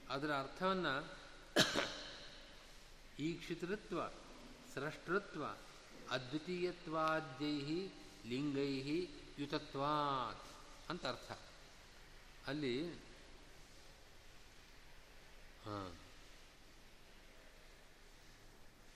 [0.09, 1.19] ಅದರ ಅರ್ಥವನ್ನು
[3.19, 4.09] ಈಕ್ಷಿತೃತ್ವ
[4.73, 5.45] ಸ್ರಷ್ಟೃತ್ವ
[6.11, 7.89] ಅದ್ವಿತೀಯತ್ವಾದ್ಯೈ
[8.27, 9.07] ಲಿಂಗೈ
[9.39, 10.43] ಯುತತ್ವಾತ್
[10.91, 11.33] ಅಂತ ಅರ್ಥ.
[12.47, 12.95] ಅಲ್ಲಿ
[15.65, 15.95] ಹಾಂ.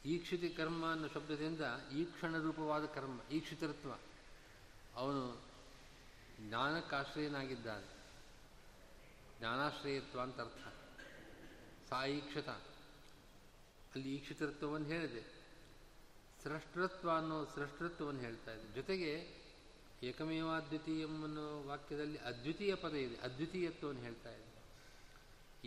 [0.05, 1.61] ಈಕ್ಷಿತಿ ಕರ್ಮ ಅನ್ನೋ ಶಬ್ದದಿಂದ
[1.93, 3.93] ಈಕ್ಷಣ ರೂಪವಾದ ಕರ್ಮ, ಈಕ್ಷಿತೃತ್ವ.
[4.95, 5.43] ಅವನು
[6.41, 7.92] ಜ್ಞಾನಕ್ಕಾಶ್ರಯನಾಗಿದ್ದಾನೆ.
[9.43, 10.75] ಜ್ಞಾನಾಶ್ರಯತ್ವ ಅಂತ ಅರ್ಥ.
[11.89, 12.49] ಸಾಯೀಕ್ಷತ
[13.95, 15.23] ಅಲ್ಲಿ ಈಕ್ಷಿತೃತ್ವವನ್ನು ಹೇಳಿದೆ.
[16.45, 18.75] ಸೃಷ್ಟೃತ್ವ ಅನ್ನೋ ಸೃಷ್ಟೃತ್ವವನ್ನು ಹೇಳ್ತಾ ಇದೆ.
[18.75, 19.43] ಜೊತೆಗೆ
[20.03, 23.17] ಏಕಮೇವಾದ್ವಿತೀಯಂ ಅನ್ನೋ ವಾಕ್ಯದಲ್ಲಿ ಅದ್ವಿತೀಯ ಪದ ಇದೆ.
[23.17, 24.53] ಅದ್ವಿತೀಯತ್ವವನ್ನು ಹೇಳ್ತಾ ಇದೆ.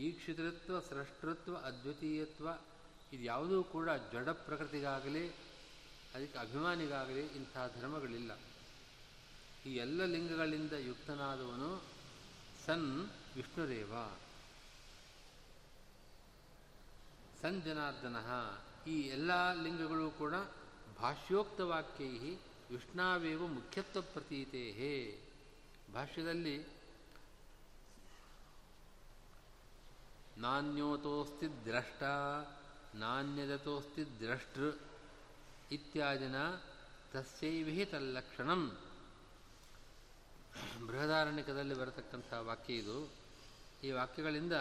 [0.01, 2.49] ಈಕ್ಷಿತೃತ್ವ ಸೃಷ್ಟೃತ್ವ ಅದ್ವಿತೀಯತ್ವ
[3.13, 5.29] ಇದು ಯಾವುದೂ ಕೂಡ ಜಡ ಪ್ರಕೃತಿಗಾಗಲಿ,
[6.15, 8.39] ಅದಕ್ಕೆ ಅಭಿಮಾನಿಗಾಗಲಿ ಇಂಥ ಧರ್ಮಗಳಿಲ್ಲ.
[9.65, 11.81] ಈ ಎಲ್ಲ ಲಿಂಗಗಳಿಂದ ಯುಕ್ತನಾದವನು
[12.65, 14.17] ಸನ್ ವಿಷ್ಣುರೇವ
[17.41, 18.15] ಸಂಜನಾರ್ದನ
[18.89, 20.33] ಈ ಎಲ್ಲ ಲಿಂಗಗಳು ಕೂಡ
[20.99, 22.35] ಭಾಷ್ಯೋಕ್ತ ವಾಕ್ಯೈ
[22.71, 25.21] ವಿಷ್ಣಾವೇವ ಮುಖ್ಯತ್ವ ಪ್ರತೀತೇ
[25.93, 26.65] ಭಾಷ್ಯದಲ್ಲಿ
[30.37, 32.03] ನಾಣ್ಯೋತೋಸ್ತಿ ದ್ರಷ್ಟ
[32.95, 34.71] ನಾಣ್ಯದತೋಸ್ತಿ ದ್ರಷ್ಟೃ
[35.71, 36.35] ಇತ್ಯಾದಿನ
[37.13, 38.79] ತಸ್ಯೈವಿಹಿ ತಲ್ಲಕ್ಷಣಂ.
[40.87, 43.24] ಬೃಹದಾರಣ್ಯಕದಲ್ಲಿ ಬರತಕ್ಕಂಥ ವಾಕ್ಯ ಇದು.
[43.85, 44.53] ಈ ವಾಕ್ಯಗಳಿಂದ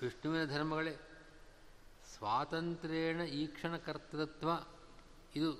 [0.00, 0.94] ವಿಷ್ಣುವಿನ ಧರ್ಮಗಳೇ,
[2.14, 4.48] ಸ್ವಾತಂತ್ರ್ಯೇಣ ಈಕ್ಷಣ ಕರ್ತೃತ್ವ
[5.36, 5.52] ಇದು.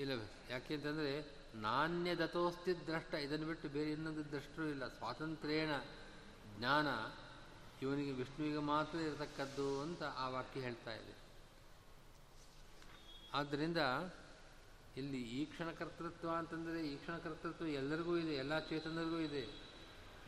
[0.00, 0.12] ಇಲ್ಲ,
[0.50, 1.12] ಯಾಕೆ ಅಂತಂದರೆ
[1.54, 4.88] ನಾಣ್ಯದತೋಸ್ತಿ ದ್ರಷ್ಟ, ಇದನ್ನು ಬಿಟ್ಟು ಬೇರೆ ಇನ್ನೊಂದು ದ್ರಷ್ಟರೂ ಇಲ್ಲ.
[4.88, 5.70] ಸ್ವಾತಂತ್ರ್ಯೇಣ
[6.58, 6.86] ಜ್ಞಾನ,
[7.82, 11.14] ಇವನಿಗೆ ವಿಷ್ಣುವಿಗೆ ಮಾತ್ರ ಇರತಕ್ಕದ್ದು ಅಂತ ಆ ವಾಕ್ಯ ಹೇಳ್ತಾ ಇದೆ.
[13.32, 13.76] ಆದ್ದರಿಂದ
[14.96, 19.67] ಇಲ್ಲಿ ಈಕ್ಷಣ ಕರ್ತೃತ್ವ ಅಂತಂದರೆ, ಈಕ್ಷಣ ಕರ್ತೃತ್ವ ಎಲ್ಲರಿಗೂ ಇದೆ, ಎಲ್ಲ ಚೇತನರಿಗೂ ಇದೆ.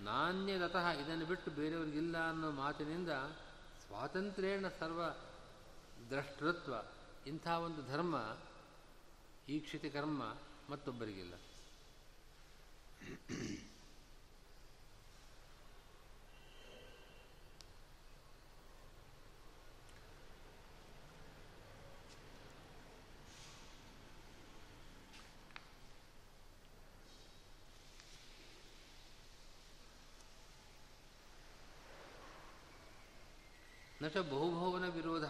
[0.02, 3.08] ನಾಣ್ಯದತಃ ಇದನ್ನು ಬಿಟ್ಟು ಬೇರೆಯವರಿಗಿಲ್ಲ ಅನ್ನೋ ಮಾತಿನಿಂದ
[3.86, 5.00] ಸ್ವಾತಂತ್ರ್ಯೇಣ ಸರ್ವ
[6.10, 6.74] ದ್ರಷ್ಟೃತ್ವ,
[7.26, 8.36] ಇಂಥ ಒಂದು ಧರ್ಮ
[9.48, 10.22] ಈಕ್ಷಿತ ಕರ್ಮ
[10.70, 11.34] ಮತ್ತೊಬ್ಬರಿಗಿಲ್ಲ.
[34.14, 35.24] ಚ ಬಹುಭವನ ವಿರೋಧ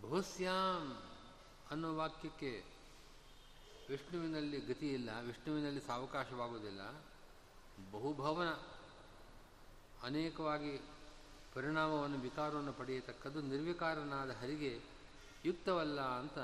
[0.00, 1.02] ಬಹುಸ್ಯಾಂ
[1.70, 2.64] ಅನ್ನೋ ವಾಕ್ಯಕ್ಕೆ
[3.90, 6.90] ವಿಷ್ಣುವಿನಲ್ಲಿ ಗತಿ ಇಲ್ಲ ವಿಷ್ಣುವಿನಲ್ಲಿ ಸಾವಕಾಶವಾಗುವುದಿಲ್ಲ.
[7.90, 8.50] ಬಹುಭವನ
[10.02, 10.78] ಅನೇಕವಾಗಿ
[11.54, 14.80] ಪರಿಣಾಮವನ್ನು, ವಿಕಾರವನ್ನು ಪಡೆಯತಕ್ಕದ್ದು ನಿರ್ವಿಕಾರನಾದ ಹರಿಗೆ
[15.44, 16.38] ಯುಕ್ತವಲ್ಲ ಅಂತ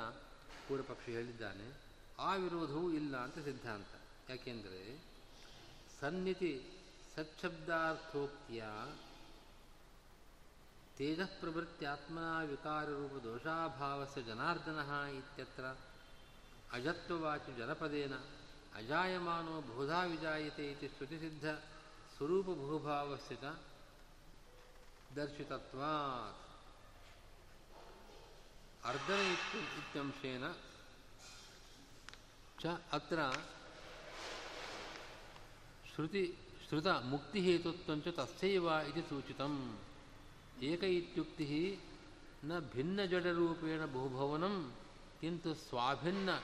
[0.68, 1.80] ಪೂರ್ವಪಕ್ಷ ಹೇಳಿದ್ದಾನೆ.
[2.18, 3.86] ಆ ವಿರೋಧವೂ ಇಲ್ಲ ಅಂತ ಸಿದ್ಧಾಂತ.
[4.30, 5.04] ಯಾಕೆಂದರೆ
[6.00, 6.66] ಸನ್ನಿತಿ
[7.16, 8.64] ಸಚ್ಛಬ್ದಾರ್ಥೋಕ್ತಿಯ
[10.96, 14.80] ತೇಜಃಪ್ರವೃತ್ತ್ಯಾತ್ಮನ ವಿಕಾರರೂಪ ದೋಷಾಭಾವಸ ಜನಾರ್ದನ
[15.18, 15.64] ಇತ್ಯತ್ರ
[16.72, 18.14] ಅಜತ್ವವಾಚಿ ಜನಪದೇನ
[18.76, 21.46] ಅಜಾಯಮಾನೋ ಬಹುಧಾ ವಿಜಾಯತೆ ಇತಿ ಶ್ರುತಿಸಿದ್ಧ
[22.14, 23.50] ಸ್ವರೂಪಬಹುಭಾವಸ್ಯ ಚ
[25.16, 26.38] ದರ್ಶಿತತ್ವಾತ್
[28.86, 29.20] ಅರ್ಧನ
[29.80, 30.44] ಇತ್ಯಂಶೇನ
[32.62, 33.18] ಚ ಅತ್ರ
[35.92, 36.24] ಶ್ರುತಿ
[36.66, 39.54] ಶ್ರುತ ಮುಕ್ತಿಹೇತುತ್ವಂಚ ತಸ್ಯೈವ ಇತಿ ಸೂಚಿತಂ
[40.62, 41.80] ಏಕ ಇತ್ಯುಕ್ತಿ
[42.44, 44.76] ನ ಭಿನ್ನ ಜಡರೂಪೇಣ ಬಹುಭವನಂ
[45.20, 46.38] ಕಿಂತು ಸ್ವಾಭಿನ್ನ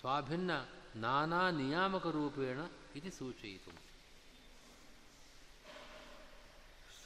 [0.00, 0.50] ಸ್ವಾಭಿನ್ನ
[0.96, 2.58] ನಾನಾ ನಿಯಾಮಕರೂಪೇಣ
[2.96, 3.72] ಇದು ಸೂಚಯಿತು.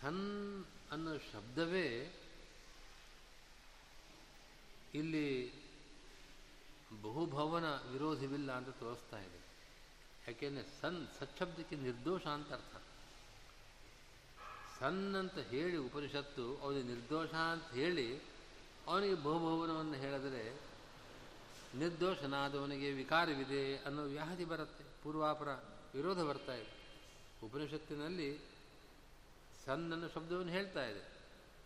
[0.00, 2.12] ಸನ್ ಅನ್ನೋ ಶಬ್ದವೇ
[4.94, 5.52] ಇಲ್ಲಿ
[7.02, 9.40] ಬಹುಭವನ ವಿರೋಧವಿಲ್ಲ ಅಂತ ತೋರಿಸ್ತಾ ಇದೆ.
[10.28, 12.79] ಯಾಕೆಂದರೆ ಸನ್ ಸಚ್ಛಬ್ದಕ್ಕೆ ನಿರ್ದೋಷ ಅಂತ ಅರ್ಥ.
[14.80, 18.22] ಸನ್ ಅಂತ ಹೇಳಿ ಉಪನಿಷತ್ತು ಅವನಿಗೆ ನಿರ್ದೋಷ ಅಂತ ಹೇಳಿ
[18.86, 20.60] ಅವನಿಗೆ ಬಹುಭವನವನ್ನು ಹೇಳಿದರೆ
[21.74, 25.48] ನಿರ್ದೋಷನಾದವನಿಗೆ ವಿಕಾರವಿದೆ ಅನ್ನೋ ವ್ಯಾಧಿ ಬರುತ್ತೆ, ಪೂರ್ವಾಪರ
[25.94, 26.72] ವಿರೋಧ ಬರ್ತಾ ಇದೆ.
[27.46, 28.38] ಉಪನಿಷತ್ತಿನಲ್ಲಿ
[29.68, 31.02] ಅನ್ನೋ ಶಬ್ದವನ್ನು ಹೇಳ್ತಾ ಇದೆ.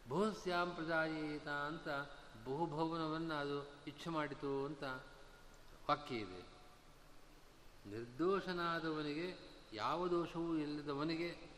[0.08, 1.88] ಬಹುಸ್ಯಾಂ ಪ್ರಜಾಯೇತ ಅಂತ
[2.44, 4.82] ಬಹುಭವನವನ್ನು ಅದು ಇಚ್ಛೆ ಮಾಡಿತು ಅಂತ
[5.88, 6.42] ವಾಕ್ಯ ಇದೆ.
[7.90, 9.26] ನಿರ್ದೋಷನಾದವನಿಗೆ
[9.72, 11.53] ಯಾವ ದೋಷವೂ ಇಲ್ಲದವನಿಗೆ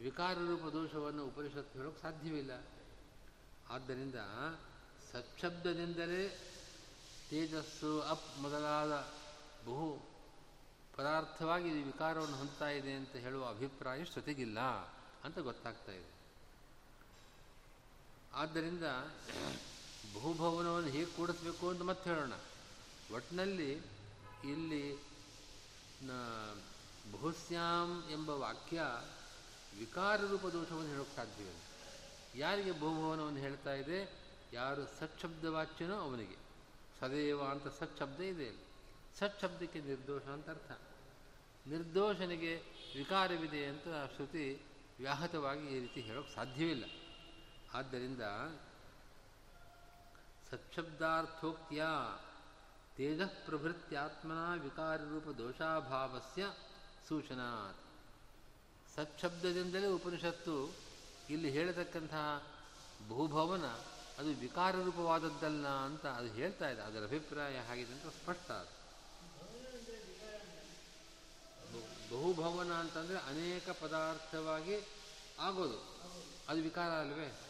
[0.00, 2.52] ವಿಕಾರರೂಪ ದೋಷವನ್ನು ಉಪನಿಷತ್ತು ಹೇಳೋಕ್ಕೆ ಸಾಧ್ಯವಿಲ್ಲ.
[3.68, 4.14] ಆದ್ದರಿಂದ
[5.12, 6.28] ಸಚ್ಛಬ್ದದಿಂದಲೇ
[7.30, 9.12] ತೇಜಸ್ಸು ಅಪ್ ಮೊದಲಾದ
[9.66, 10.14] ಬಹು
[10.96, 14.60] ಪದಾರ್ಥವಾಗಿ ಇದು ವಿಕಾರವನ್ನು ಹೊಂದ್ತಾ ಇದೆ ಅಂತ ಹೇಳುವ ಅಭಿಪ್ರಾಯ ಶ್ರುತಿಗಿಲ್ಲ
[15.24, 16.10] ಅಂತ ಗೊತ್ತಾಗ್ತಾ ಇದೆ.
[18.34, 18.84] ಆದ್ದರಿಂದ
[20.14, 22.32] ಬಹುಭವನವನ್ನು ಹೇಗೆ ಕೂಡಿಸ್ಬೇಕು ಅಂತ ಮತ್ತೆ ಹೇಳೋಣ.
[23.14, 23.72] ಒಟ್ಟಿನಲ್ಲಿ
[24.44, 24.96] ಇಲ್ಲಿ
[27.12, 28.82] ಬಹುಸ್ಯಾಂ ಎಂಬ ವಾಕ್ಯ
[29.78, 31.60] ವಿಕಾರ ರೂಪ ದೋಷವನ್ನು ಹೇಳೋಕ್ಕೆ ಸಾಧ್ಯವಿಲ್ಲ
[32.34, 33.98] ಯಾರಿಗೆ ಬಹುಭವನವನ್ನು ಹೇಳ್ತಾ ಇದೆ,
[34.52, 36.36] ಯಾರು ಸಚ್ಛಬ್ದ ವಾಚ್ಯನೋ ಅವನಿಗೆ.
[37.00, 38.48] ಸದೇವ ಅಂತ ಸಚ್ಛಬ್ದ ಇದೆ
[39.18, 40.72] ಸಚ್ಛಬ್ದಕ್ಕೆ ನಿರ್ದೋಷ ಅಂತ ಅರ್ಥ.
[41.66, 42.54] ನಿರ್ದೋಷನಿಗೆ
[42.96, 44.62] ವಿಕಾರವಿದೆ ಅಂತ ಶ್ರುತಿ
[44.98, 46.84] ವ್ಯಾಹತವಾಗಿ ಈ ರೀತಿ ಹೇಳೋಕ್ಕೆ ಸಾಧ್ಯವಿಲ್ಲ.
[47.74, 48.20] ಆದ್ದರಿಂದ
[50.50, 51.84] ಸಚ್ಛಬ್ದಾರ್ಥೋಕ್ತಿಯ
[52.96, 56.44] ತೇಜಃ ಪ್ರಭೃತ್ಯಾತ್ಮನ ವಿಕಾರರೂಪ ದೋಷಾಭಾವಸ್ಯ
[57.08, 57.83] ಸೂಚನಾತ್.
[58.96, 60.74] ಸತ್ಶಬ್ದದಿಂದಲೇ ಉಪನಿಷತ್ತು
[61.30, 62.42] ಇಲ್ಲಿ ಹೇಳತಕ್ಕಂತಹ
[63.08, 63.66] ಬಹುಭವನ
[64.18, 66.80] ಅದು ವಿಕಾರ ರೂಪವಾದದ್ದಲ್ಲ ಅಂತ ಅದು ಹೇಳ್ತಾ ಇದೆ.
[66.80, 68.72] ಅದರ ಅಭಿಪ್ರಾಯ ಹಾಗಿದೆ ಅಂತ ಸ್ಪಷ್ಟ ಅದು.
[72.10, 74.76] ಬಹುಭವನ ಅಂತಂದರೆ ಅನೇಕ ಪದಾರ್ಥವಾಗಿ
[75.38, 75.94] ಆಗೋದು.
[76.48, 77.40] ಅದು ವಿಕಾರ ಅಲ್ವೇ?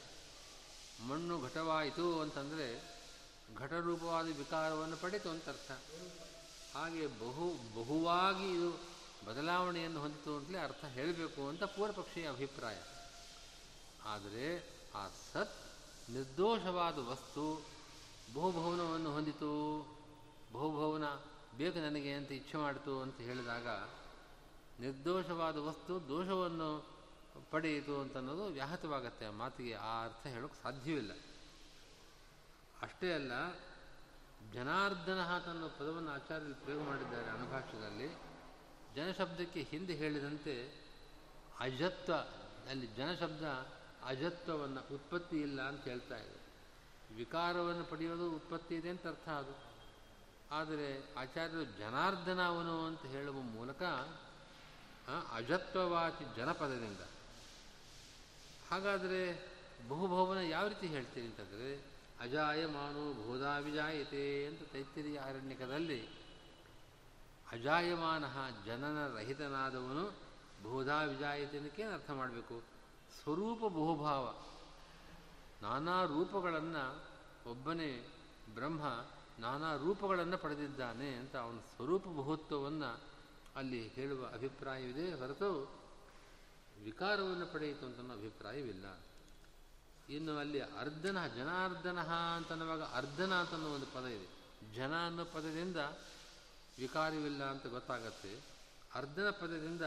[1.08, 2.94] ಮಣ್ಣು ಘಟವಾಯಿತು ಅಂತಂದರೆ
[3.56, 5.70] ಘಟರೂಪವಾದ ವಿಕಾರವನ್ನು ಪಡೆಯಿತು ಅಂತ ಅರ್ಥ
[6.76, 8.93] ಹಾಗೆ ಬಹು, ಬಹುವಾಗಿ ಇದು
[9.26, 12.78] ಬದಲಾವಣೆಯನ್ನು ಹೊಂದಿತು ಅಂತಲೇ ಅರ್ಥ ಹೇಳಬೇಕು ಅಂತ ಪೂರ್ವಪಕ್ಷೀಯ ಅಭಿಪ್ರಾಯ.
[14.04, 15.56] ಆದರೆ ಆ ಸತ್
[16.10, 17.66] ನಿರ್ದೋಷವಾದ ವಸ್ತು
[18.34, 19.52] ಬಹುಭವನವನ್ನು ಹೊಂದಿತು.
[20.52, 21.04] ಬಹುಭವನ
[21.58, 23.68] ಬೇಕು ನನಗೆ ಅಂತ ಇಚ್ಛೆ ಮಾಡಿತು ಅಂತ ಹೇಳಿದಾಗ
[24.80, 26.86] ನಿರ್ದೋಷವಾದ ವಸ್ತು ದೋಷವನ್ನು
[27.50, 29.26] ಪಡೆಯಿತು ಅಂತ ಅನ್ನೋದು ವ್ಯಾಹತವಾಗತ್ತೆ.
[29.26, 31.12] ಆ ಮಾತಿಗೆ ಆ ಅರ್ಥ ಹೇಳೋಕ್ಕೆ ಸಾಧ್ಯವಿಲ್ಲ
[32.82, 33.32] ಅಷ್ಟೇ ಅಲ್ಲ
[34.52, 38.23] ಜನಾರ್ದನ ತನ್ನ ಪದವನ್ನು ಆಚಾರ್ಯರು ಪ್ರಯೋಗ ಮಾಡಿದ್ದಾರೆ ಅನುಭಾಷ್ಯದಲ್ಲಿ.
[38.96, 40.84] ಜನಶಬ್ದಕ್ಕೆ ಹಿಂದೆ ಹೇಳಿದಂತೆ
[41.60, 42.14] ಅಜತ್ವ
[42.68, 43.42] ಅಲ್ಲಿ ಜನಶಬ್ದ
[44.04, 46.44] ಅಜತ್ವವನ್ನು ಉತ್ಪತ್ತಿ ಇಲ್ಲ ಅಂತ ಹೇಳ್ತಾ ಇದೆ.
[47.14, 49.74] ವಿಕಾರವನ್ನು ಪಡೆಯೋದು ಉತ್ಪತ್ತಿ ಇದೆ ಅಂತ ಅರ್ಥ ಅದು.
[50.50, 53.82] ಆದರೆ ಆಚಾರ್ಯರು ಜನಾರ್ದನ ಅವನು ಅಂತ ಹೇಳುವ ಮೂಲಕ
[55.32, 57.00] ಅಜತ್ವವಾಚಿ ಜನಪದದಿಂದ.
[58.70, 59.54] ಹಾಗಾದರೆ
[59.88, 61.84] ಬಹುಭವನ ಯಾವ ರೀತಿ ಹೇಳ್ತೀರಿ ಅಂತಂದರೆ,
[62.20, 66.23] ಅಜಾಯಮಾನೋ ಬೋಧಾವಿಜಾಯತೆ ಅಂತ ತೈತ್ತಿರಿಯ ಆರಣ್ಯಕದಲ್ಲಿ
[67.54, 68.24] ಅಜಾಯಮಾನ
[68.66, 70.10] ಜನನ ರಹಿತನಾದವನು
[70.62, 72.62] ಬೋಧಾ ವಿಜಾಯತೆ ಅರ್ಥ ಮಾಡಬೇಕು?
[73.22, 74.34] ಸ್ವರೂಪ ಬಹುಭಾವ.
[75.62, 77.04] ನಾನಾ ರೂಪಗಳನ್ನು
[77.50, 78.12] ಒಬ್ಬನೇ
[78.54, 78.82] ಬ್ರಹ್ಮ
[79.38, 83.00] ನಾನಾ ರೂಪಗಳನ್ನು ಪಡೆದಿದ್ದಾನೆ ಅಂತ ಅವನ ಸ್ವರೂಪ ಬಹುತ್ವವನ್ನು
[83.56, 85.12] ಅಲ್ಲಿ ಹೇಳುವ ಅಭಿಪ್ರಾಯವಿದೆ.
[85.12, 85.70] ಹೊರತು
[86.84, 88.98] ವಿಕಾರವನ್ನು ಪಡೆಯಿತು ಅಂತ ಅಭಿಪ್ರಾಯವಿಲ್ಲ.
[90.08, 92.00] ಇನ್ನು ಅಲ್ಲಿ ಅರ್ಧನ ಜನಾರ್ಧನ
[92.36, 94.44] ಅಂತನ್ನುವಾಗ ಅರ್ಧನ ಅಂತ ಒಂದು ಪದ ಇದೆ.
[94.74, 95.76] ಜನ ಅನ್ನೋ ಪದದಿಂದ
[96.78, 98.32] ವಿಕಾರವಿಲ್ಲ ಅಂತ ಗೊತ್ತಾಗತ್ತೆ.
[99.00, 99.84] ಅರ್ಧನ ಪದದಿಂದ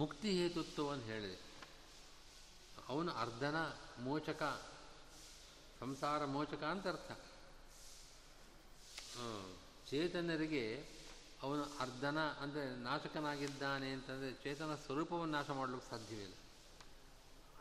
[0.00, 1.38] ಮುಕ್ತಿ ಹೇತುತ್ವವನ್ನು ಹೇಳಿದೆ.
[2.88, 3.56] ಅವನು ಅರ್ಧನ
[4.00, 4.42] ಮೋಚಕ,
[5.80, 7.10] ಸಂಸಾರ ಮೋಚಕ ಅಂತ ಅರ್ಥ.
[9.90, 10.64] ಚೇತನರಿಗೆ
[11.42, 16.36] ಅವನು ಅರ್ಧನ ಅಂದರೆ ನಾಶಕನಾಗಿದ್ದಾನೆ ಅಂತಂದರೆ ಚೇತನ ಸ್ವರೂಪವನ್ನು ನಾಶ ಮಾಡಲಿಕ್ಕೆ ಸಾಧ್ಯವಿಲ್ಲ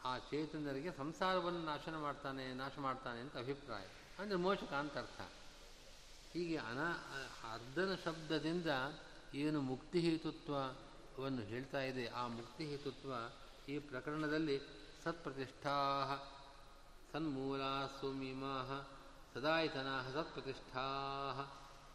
[0.06, 3.86] ಆ ಚೇತನರಿಗೆ ಸಂಸಾರವನ್ನು ನಾಶನ ಮಾಡ್ತಾನೆ, ನಾಶ ಮಾಡ್ತಾನೆ ಅಂತ ಅಭಿಪ್ರಾಯ.
[4.20, 5.22] ಅಂದರೆ ಮೋಚಕ ಅಂತ ಅರ್ಥ.
[6.38, 6.90] ಹೀಗೆ ಅನಾ,
[7.54, 8.66] ಅರ್ಧನ ಶಬ್ದದಿಂದ
[9.34, 12.08] ಏನು ಮುಕ್ತಿ ಹೇತುತ್ವವನ್ನು ಹೇಳ್ತಾ ಇದೆ.
[12.08, 13.14] ಆ ಮುಕ್ತಿ ಹೇತುತ್ವ
[13.70, 14.62] ಈ ಪ್ರಕರಣದಲ್ಲಿ
[15.04, 15.78] ಸತ್ಪ್ರತಿಷ್ಠಾ
[17.12, 18.88] ಸನ್ಮೂಲಾ ಸುಮೀಮಾ
[19.34, 20.86] ಸದಾಯಿತನಾ ಸತ್ಪ್ರತಿಷ್ಠಾ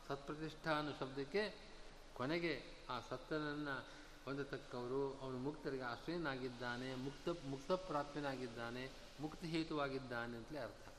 [0.09, 1.71] ಸತ್ಪ್ರತಿಷ್ಠಾ ಅನ್ನೋ ಶಬ್ದಕ್ಕೆ
[2.15, 3.87] ಕೊನೆಗೆ ಆ ಸತ್ತನನ್ನು
[4.25, 10.92] ಹೊಂದತಕ್ಕವರು, ಅವನು ಮುಕ್ತರಿಗೆ ಆಶ್ರಯನಾಗಿದ್ದಾನೆ, ಮುಕ್ತ, ಮುಕ್ತಪ್ರಾಪ್ತನಾಗಿದ್ದಾನೆ, ಮುಕ್ತಿ ಹೇತುವಾಗಿದ್ದಾನೆ ಅಂತಲೇ ಅರ್ಥ.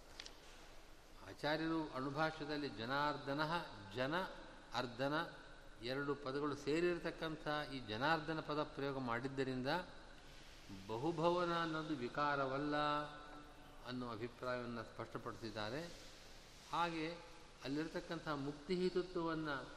[1.30, 3.42] ಆಚಾರ್ಯರು ಅಣುಭಾಷ್ಯದಲ್ಲಿ ಜನಾರ್ದನ,
[3.96, 4.16] ಜನ
[4.74, 5.14] ಅರ್ಧನ
[5.84, 9.68] ಎರಡು ಪದಗಳು ಸೇರಿರತಕ್ಕಂಥ ಈ ಜನಾರ್ದನ ಪದ ಪ್ರಯೋಗ ಮಾಡಿದ್ದರಿಂದ
[10.88, 12.76] ಬಹುಭವನ ಅನ್ನೋದು ವಿಕಾರವಲ್ಲ
[13.88, 15.90] ಅನ್ನೋ ಅಭಿಪ್ರಾಯವನ್ನು ಸ್ಪಷ್ಟಪಡಿಸಿದ್ದಾರೆ.
[16.72, 17.18] ಹಾಗೆ
[17.64, 19.76] ಅಲ್ಲಿರತಕ್ಕಂಥ ಮುಕ್ತಿ ಹೇತುತ್ವವನ್ನು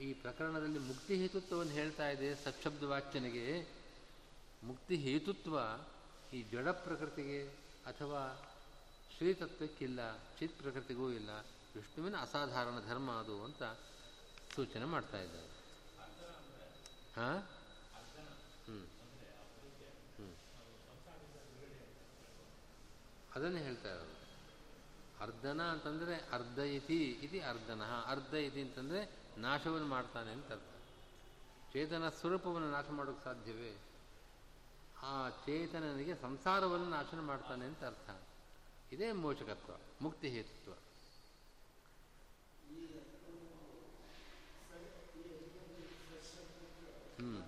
[0.00, 2.82] ಈ ಪ್ರಕರಣದಲ್ಲಿ ಮುಕ್ತಿ ಹೇತುತ್ವವನ್ನು ಹೇಳ್ತಾ ಇದೆ ಸಚ್ಛಬ್ದ
[4.64, 5.58] ಮುಕ್ತಿ ಹೇತುತ್ವ
[6.32, 7.48] ಈ ಜಡ ಪ್ರಕೃತಿಗೆ
[7.86, 8.51] ಅಥವಾ
[9.22, 11.30] ಶ್ರೀತತ್ವಕ್ಕಿಲ್ಲ ಚಿತ್ ಪ್ರಕೃತಿಗೂ ಇಲ್ಲ,
[11.76, 13.62] ವಿಷ್ಣುವಿನ ಅಸಾಧಾರಣ ಧರ್ಮ ಅದು ಅಂತ
[14.54, 15.50] ಸೂಚನೆ ಮಾಡ್ತಾ ಇದ್ದಾರೆ.
[17.16, 17.36] ಹಾಂ?
[18.64, 18.78] ಹ್ಞೂ
[20.16, 20.36] ಹ್ಞೂ
[23.34, 24.16] ಅದನ್ನೇ ಹೇಳ್ತಾ ಇರೋದು.
[25.20, 27.82] ಅರ್ಧನ ಅಂತಂದರೆ ಅರ್ಧ ಇತಿ ಇತಿ ಅರ್ಧನ.
[28.06, 30.74] ಅರ್ಧ ಇತಿ ಅಂತಂದರೆ ನಾಶವನ್ನು ಮಾಡ್ತಾನೆ ಅಂತ ಅರ್ಥ.
[31.72, 33.78] ಚೇತನ ಸ್ವರೂಪವನ್ನು ನಾಶ ಮಾಡೋಕ್ಕೆ ಸಾಧ್ಯವೇ?
[35.02, 38.10] ಆ ಚೇತನನಿಗೆ ಸಂಸಾರವನ್ನು ನಾಶನ ಮಾಡ್ತಾನೆ ಅಂತ ಅರ್ಥ.
[38.92, 40.72] ಇದೇ ಮೋಚಕತ್ವ ಮುಕ್ತಿ ಹೇತುತ್ವ
[47.18, 47.40] ಹ್ಞೂ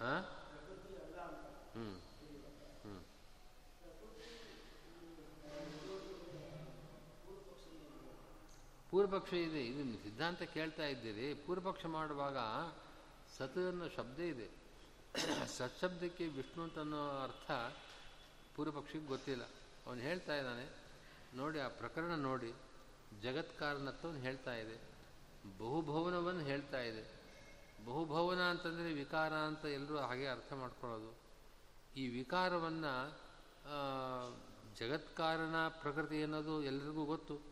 [0.00, 0.22] ಹಾಂ
[1.74, 1.86] ಹ್ಞೂ
[2.82, 2.94] ಹ್ಞೂ
[9.00, 9.60] ಪೂರ್ವಪಕ್ಷ ಇದೆ.
[9.64, 11.34] ಇದು ಸಿದ್ಧಾಂತ ಕೇಳ್ತಾ ಇದ್ದೀರಿ.
[11.34, 12.38] ಪೂರ್ವಪಕ್ಷ ಮಾಡುವಾಗ
[13.36, 14.48] ಸತ್ ಅನ್ನೋ ಶಬ್ದ ಇದೆ.
[15.48, 17.50] ಸತ್ಶಬ್ದಕ್ಕೆ ವಿಷ್ಣು ಅಂತ ಅನ್ನೋ ಅರ್ಥ
[18.56, 19.44] ಪೂರ್ವಪಕ್ಷಿಗೆ ಗೊತ್ತಿಲ್ಲ.
[19.86, 20.66] ಅವನು ಹೇಳ್ತಾ ಇದ್ದಾನೆ,
[21.34, 22.52] ನೋಡಿ ಆ ಪ್ರಕರಣ ನೋಡಿ.
[23.22, 24.76] ಜಗತ್ಕಾರಣತ್ವವನ್ನು ಹೇಳ್ತಾ ಇದೆ.
[25.58, 27.04] ಬಹುಭವನವನ್ನು ಹೇಳ್ತಾ ಇದೆ.
[27.84, 31.14] ಬಹುಭವನ ಅಂತಂದರೆ ವಿಕಾರ ಅಂತ ಎಲ್ಲರೂ ಹಾಗೆ ಅರ್ಥ ಮಾಡ್ಕೊಳ್ಳೋದು.
[31.96, 32.94] ಈ ವಿಕಾರವನ್ನು
[34.78, 37.49] ಜಗತ್ಕಾರಣ ಪ್ರಕೃತಿ ಅನ್ನೋದು ಎಲ್ಲರಿಗೂ ಗೊತ್ತು.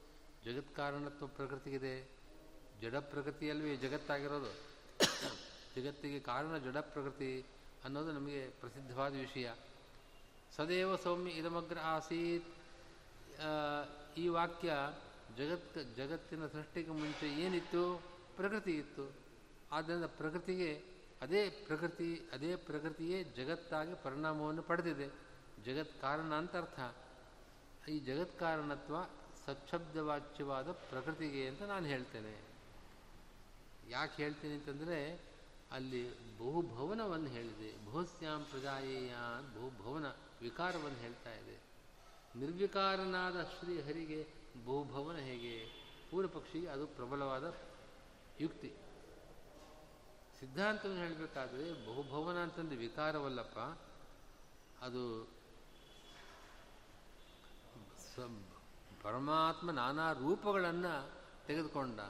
[0.48, 2.08] ಜಗತ್ಕಾರಣತ್ವ ಪ್ರಕೃತಿಗಿದೆ.
[2.80, 4.52] ಜಡ ಪ್ರಕೃತಿಯಲ್ಲಿ ಜಗತ್ತಾಗಿರೋದು.
[5.76, 7.46] ಜಗತ್ತಿಗೆ ಕಾರಣ ಜಡ ಪ್ರಕೃತಿ
[7.84, 9.52] ಅನ್ನೋದು ನಮಗೆ ಪ್ರಸಿದ್ಧವಾದ ವಿಷಯ.
[10.56, 12.46] ಸದೇವ ಸೌಮ್ಯ ಇದಮಗ್ರ ಆಸೀತ್.
[14.16, 14.72] ಈ ವಾಕ್ಯ
[15.36, 18.02] ಜಗತ್, ಜಗತ್ತಿನ ಸೃಷ್ಟಿಗೆ ಮುಂಚೆ ಏನಿತ್ತು?
[18.36, 19.12] ಪ್ರಕೃತಿ ಇತ್ತು.
[19.72, 20.82] ಆದ್ದರಿಂದ ಪ್ರಕೃತಿಗೆ
[21.22, 25.08] ಅದೇ ಪ್ರಕೃತಿ, ಅದೇ ಪ್ರಕೃತಿಯೇ ಜಗತ್ತಾಗಿ ಪರಿಣಾಮವನ್ನು ಪಡೆದಿದೆ.
[25.64, 26.80] ಜಗತ್ ಕಾರಣ ಅಂತ ಅರ್ಥ.
[27.88, 28.38] ಈ ಜಗತ್
[29.48, 32.40] ಕಾರಣತ್ವ ಸಚ್ಛಬ್ದವಾಚ್ಯವಾದ ಪ್ರಕೃತಿಗೆ ಅಂತ ನಾನು ಹೇಳ್ತೇನೆ.
[33.88, 35.20] ಯಾಕೆ ಹೇಳ್ತೀನಿ ಅಂತಂದರೆ,
[35.72, 37.84] ಅಲ್ಲಿ ಬಹುಭವನವನ್ನು ಹೇಳಿದೆ.
[37.84, 39.14] ಬಹುಸ್ಯಾಂ ಪ್ರಜಾಯೇಯ
[39.54, 40.06] ಬಹುಭವನ
[40.42, 41.60] ವಿಕಾರವನ್ನು ಹೇಳ್ತಾ ಇದೆ.
[42.36, 44.28] ನಿರ್ವಿಕಾರನಾದ ಶ್ರೀಹರಿಗೆ
[44.66, 45.66] ಬಹುಭವನ ಹೇಗೆ?
[46.10, 47.54] ಪೂರ್ವ ಪಕ್ಷಿಗೆ ಅದು ಪ್ರಬಲವಾದ
[48.40, 48.72] ಯುಕ್ತಿ.
[50.40, 53.58] ಸಿದ್ಧಾಂತವನ್ನು ಹೇಳಬೇಕಾದ್ರೆ, ಬಹುಭವನ ಅಂತಂದು ವಿಕಾರವಲ್ಲಪ್ಪ.
[54.84, 55.28] ಅದು
[59.02, 61.10] ಪರಮಾತ್ಮ ನಾನಾ ರೂಪಗಳನ್ನು
[61.46, 62.00] ತೆಗೆದುಕೊಂಡ.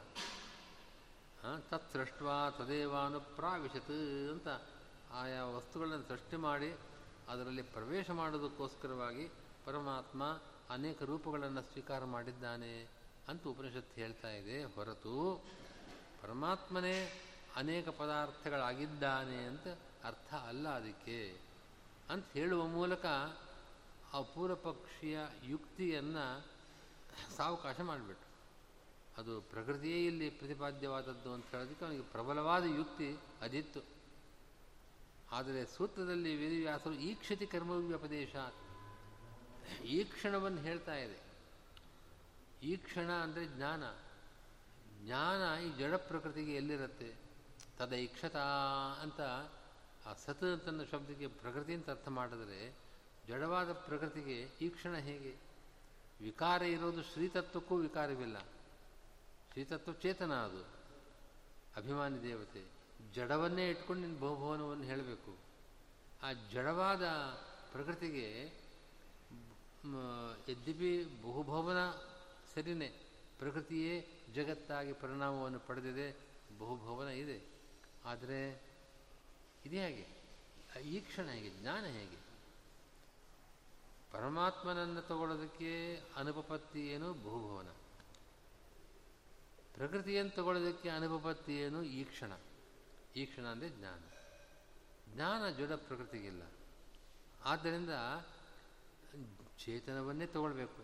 [1.71, 2.15] ತತ್ ಸೃಷ್ಟ
[2.59, 3.91] ತದೇವಾನು ಪ್ರಾವಿಶತ್
[4.31, 4.49] ಅಂತ
[5.13, 6.77] ಆಯಾ ವಸ್ತುಗಳನ್ನು ಸೃಷ್ಟಿ ಮಾಡಿ
[7.29, 9.29] ಅದರಲ್ಲಿ ಪ್ರವೇಶ ಮಾಡೋದಕ್ಕೋಸ್ಕರವಾಗಿ
[9.67, 12.89] ಪರಮಾತ್ಮ ಅನೇಕ ರೂಪಗಳನ್ನು ಸ್ವೀಕಾರ ಮಾಡಿದ್ದಾನೆ
[13.29, 14.65] ಅಂತ ಉಪನಿಷತ್ತು ಹೇಳ್ತಾ ಇದೆ.
[14.65, 15.45] ಹೊರತು
[16.23, 17.23] ಪರಮಾತ್ಮನೇ
[17.57, 19.69] ಅನೇಕ ಪದಾರ್ಥಗಳಾಗಿದ್ದಾನೆ ಅಂತ
[20.05, 21.41] ಅರ್ಥ ಅಲ್ಲ ಅದಕ್ಕೆ.
[22.11, 23.07] ಅಂತ ಹೇಳುವ ಮೂಲಕ
[24.13, 26.58] ಆ ಪೂರ್ವಪಕ್ಷಿಯ ಯುಕ್ತಿಯನ್ನು
[27.37, 28.29] ಸಾವಕಾಶ ಮಾಡಿಬಿಟ್ರು.
[29.21, 33.81] ಅದು ಪ್ರಕೃತಿಯೇ ಇಲ್ಲಿ ಪ್ರತಿಪಾದ್ಯವಾದದ್ದು ಅಂತ ಹೇಳೋದಕ್ಕೆ ಅವನಿಗೆ ಪ್ರಬಲವಾದ ಯುಕ್ತಿ ಅದಿತ್ತು.
[35.31, 38.37] ಆದರೆ ಸೂತ್ರದಲ್ಲಿ ವೇದವ್ಯಾಸರು ಈ ಕ್ಷತಿ ಕರ್ಮವ್ಯಪದೇಶ
[39.85, 41.19] ಈ ಕ್ಷಣವನ್ನು ಹೇಳ್ತಾ ಇದೆ.
[42.63, 43.83] ಈ ಕ್ಷಣ ಅಂದರೆ ಜ್ಞಾನ.
[45.05, 47.15] ಜ್ಞಾನ ಈ ಜಡ ಪ್ರಕೃತಿಗೆ ಎಲ್ಲಿರುತ್ತೆ?
[47.79, 48.47] ತದೈಕ್ಷತಾ
[49.03, 49.21] ಅಂತ
[50.07, 52.75] ಆ ಸತ್ ತನ್ನ ಶಬ್ದಕ್ಕೆ ಪ್ರಕೃತಿ ಅಂತ ಅರ್ಥ ಮಾಡಿದರೆ
[53.29, 55.48] ಜಡವಾದ ಪ್ರಕೃತಿಗೆ ಈ ಕ್ಷಣ ಹೇಗೆ?
[56.21, 58.41] ವಿಕಾರ ಇರೋದು ಶ್ರೀತತ್ವಕ್ಕೂ ವಿಕಾರವಿಲ್ಲ.
[59.53, 60.79] ಶ್ರೀತತ್ವ ಚೇತನ ಅದು.
[61.77, 62.65] ಅಭಿಮಾನಿ ದೇವತೆ,
[63.15, 65.37] ಜಡವನ್ನೇ ಇಟ್ಕೊಂಡು ನಿನ್ನ ಬಹುಭವನವನ್ನು ಹೇಳಬೇಕು.
[66.23, 67.07] ಆ ಜಡವಾದ
[67.73, 68.43] ಪ್ರಕೃತಿಗೆ
[70.49, 71.91] ಯದ್ಯಪಿ ಬಹುಭವನ
[72.55, 72.89] ಸರಿನೇ.
[73.39, 76.17] ಪ್ರಕೃತಿಯೇ ಜಗತ್ತಾಗಿ ಪರಿಣಾಮವನ್ನು ಪಡೆದಿದೆ,
[76.59, 77.43] ಬಹುಭವನ ಇದೆ.
[78.05, 78.63] ಆದರೆ,
[79.67, 80.07] ಇದೇ ಹಾಗೆ,
[80.83, 82.28] ಈ ಕ್ಷಣ ಹೇಗೆ, ಜ್ಞಾನ ಹೇಗೆ?
[84.13, 87.13] ಪರಮಾತ್ಮನನ್ನು ತಗೊಳ್ಳೋದಕ್ಕೆ ಅನುಪಪತ್ತಿ ಏನು?
[87.13, 87.69] ಬಹುಭವನ.
[89.75, 91.83] ಪ್ರಕೃತಿಯನ್ನು ತಗೊಳ್ಳೋದಕ್ಕೆ ಅನುಪಪತ್ತಿ ಏನು?
[91.83, 92.33] ಈ ಕ್ಷಣ
[93.17, 94.01] ಈ ಕ್ಷಣ ಅಂದರೆ ಜ್ಞಾನ.
[95.15, 96.43] ಜ್ಞಾನ ಜಡ ಪ್ರಕೃತಿಗಿಲ್ಲ.
[97.45, 97.91] ಆದ್ದರಿಂದ
[99.59, 100.83] ಚೇತನವನ್ನೇ ತಗೊಳ್ಬೇಕು.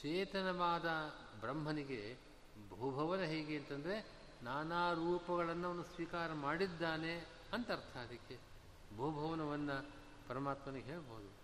[0.00, 0.88] ಚೇತನವಾದ
[1.40, 2.18] ಬ್ರಹ್ಮನಿಗೆ
[2.68, 4.06] ಬಹುಭವನ ಹೇಗೆ ಅಂತಂದರೆ
[4.42, 7.14] ನಾನಾ ರೂಪಗಳನ್ನು ಅವನು ಸ್ವೀಕಾರ ಮಾಡಿದ್ದಾನೆ
[7.52, 7.96] ಅಂತ ಅರ್ಥ.
[7.96, 8.38] ಅದಕ್ಕೆ
[8.96, 9.90] ಬಹುಭವನವನ್ನು
[10.28, 11.43] ಪರಮಾತ್ಮನಿಗೆ ಹೇಳ್ಬೋದು.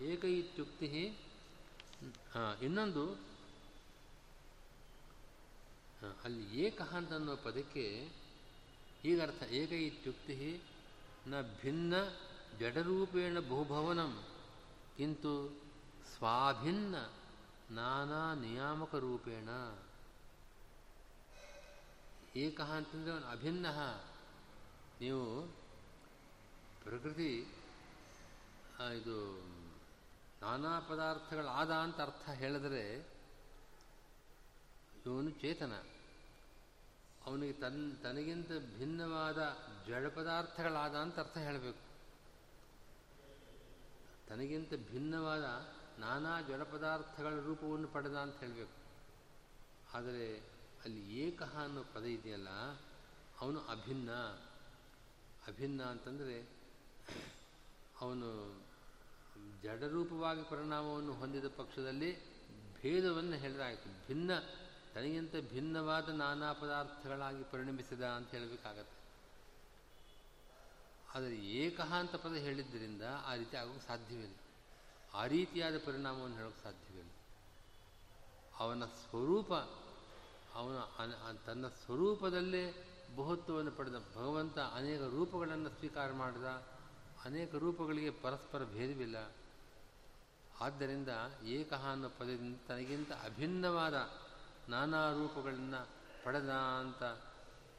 [0.00, 0.88] ಏಕ ಇತ್ಯುಕ್ತಿ
[2.66, 3.04] ಇನ್ನೊಂದು
[6.24, 7.84] ಅಲ್ಲಿ ಏಕ ಅಂತನ್ನೋ ಪದಕ್ಕೆ
[9.04, 10.36] ಈಗರ್ಥ ಏಕ ಇತ್ಯುಕ್ತಿ
[11.30, 11.94] ನ ಭಿನ್ನ
[12.60, 14.12] ಜಡರೂಪೇಣ ಬಹುಭವನಂ,
[14.96, 15.34] ಕಿಂತು
[16.12, 16.96] ಸ್ವಾಭಿನ್ನ
[17.70, 19.48] ನಾನಾ ನಿಯಾಮಕ ರೂಪೇಣ.
[22.44, 23.66] ಏಕ ಅಂತಂದರೆ ಅವನು ಅಭಿನ್ನ,
[25.00, 25.24] ನೀವು
[26.84, 27.30] ಪ್ರಕೃತಿ
[28.98, 29.18] ಇದು
[30.42, 33.18] ನಾನಾ ಪದಾರ್ಥಗಳಾದ ಅಂತ ಅರ್ಥ ಹೇಳಿದ್ರೆ
[35.06, 35.72] ಇವನು ಚೇತನ.
[37.26, 41.78] ಅವನಿಗೆ ತನ್, ತನಗಿಂತ ಭಿನ್ನವಾದ ಜಡ ಪದಾರ್ಥಗಳಾದ ಅಂತ ಅರ್ಥ ಹೇಳಬೇಕು.
[44.28, 45.44] ತನಗಿಂತ ಭಿನ್ನವಾದ
[45.98, 48.78] ನಾನಾ ಜಡ ಪದಾರ್ಥಗಳ ರೂಪವನ್ನು ಪಡೆದ ಅಂತ ಹೇಳಬೇಕು.
[49.94, 50.38] ಆದರೆ
[50.84, 52.48] ಅಲ್ಲಿ ಏಕಹ ಅನ್ನೋ ಪದ ಇದೆಯಲ್ಲ,
[53.40, 54.10] ಅವನು ಅಭಿನ್ನ.
[55.46, 56.48] ಅಭಿನ್ನ ಅಂತಂದರೆ
[58.00, 58.60] ಅವನು
[59.62, 62.38] ಜಡರೂಪವಾಗಿ ಪರಿಣಾಮವನ್ನು ಹೊಂದಿದ ಪಕ್ಷದಲ್ಲಿ
[62.82, 64.08] ಭೇದವನ್ನು ಹೇಳಿದಾಯಿತು.
[64.08, 64.30] ಭಿನ್ನ,
[64.94, 68.98] ತನಗಿಂತ ಭಿನ್ನವಾದ ನಾನಾ ಪದಾರ್ಥಗಳಾಗಿ ಪರಿಣಮಿಸಿದ ಅಂತ ಹೇಳಬೇಕಾಗತ್ತೆ.
[71.14, 74.34] ಆದರೆ ಏಕಃ ಅಂತ ಪದ ಹೇಳಿದ್ದರಿಂದ ಆ ರೀತಿ ಆಗೋಕ್ಕೆ ಸಾಧ್ಯವಿಲ್ಲ.
[75.14, 77.10] ಆ ರೀತಿಯಾದ ಪರಿಣಾಮವನ್ನು ಹೇಳೋಕ್ಕೆ ಸಾಧ್ಯವಿಲ್ಲ.
[78.58, 79.52] ಅವನ ಸ್ವರೂಪ,
[80.54, 82.84] ಅವನ ತನ್ನ ಸ್ವರೂಪದಲ್ಲೇ
[83.16, 86.44] ಬಹುತ್ವವನ್ನು ಪಡೆದ ಭಗವಂತ ಅನೇಕ ರೂಪಗಳನ್ನು ಸ್ವೀಕಾರ ಮಾಡಿದ,
[87.24, 89.37] ಅನೇಕ ರೂಪಗಳಿಗೆ ಪರಸ್ಪರ ಭೇದವಿಲ್ಲ.
[90.60, 91.08] ಆದ್ದರಿಂದ
[91.44, 94.10] ಏಕಹ ಅನ್ನೋ ಪದದಿಂದ ತನಗಿಂತ ಅಭಿನ್ನವಾದ
[94.68, 95.88] ನಾನಾ ರೂಪಗಳನ್ನು
[96.24, 97.02] ಪಡೆದ ಅಂತ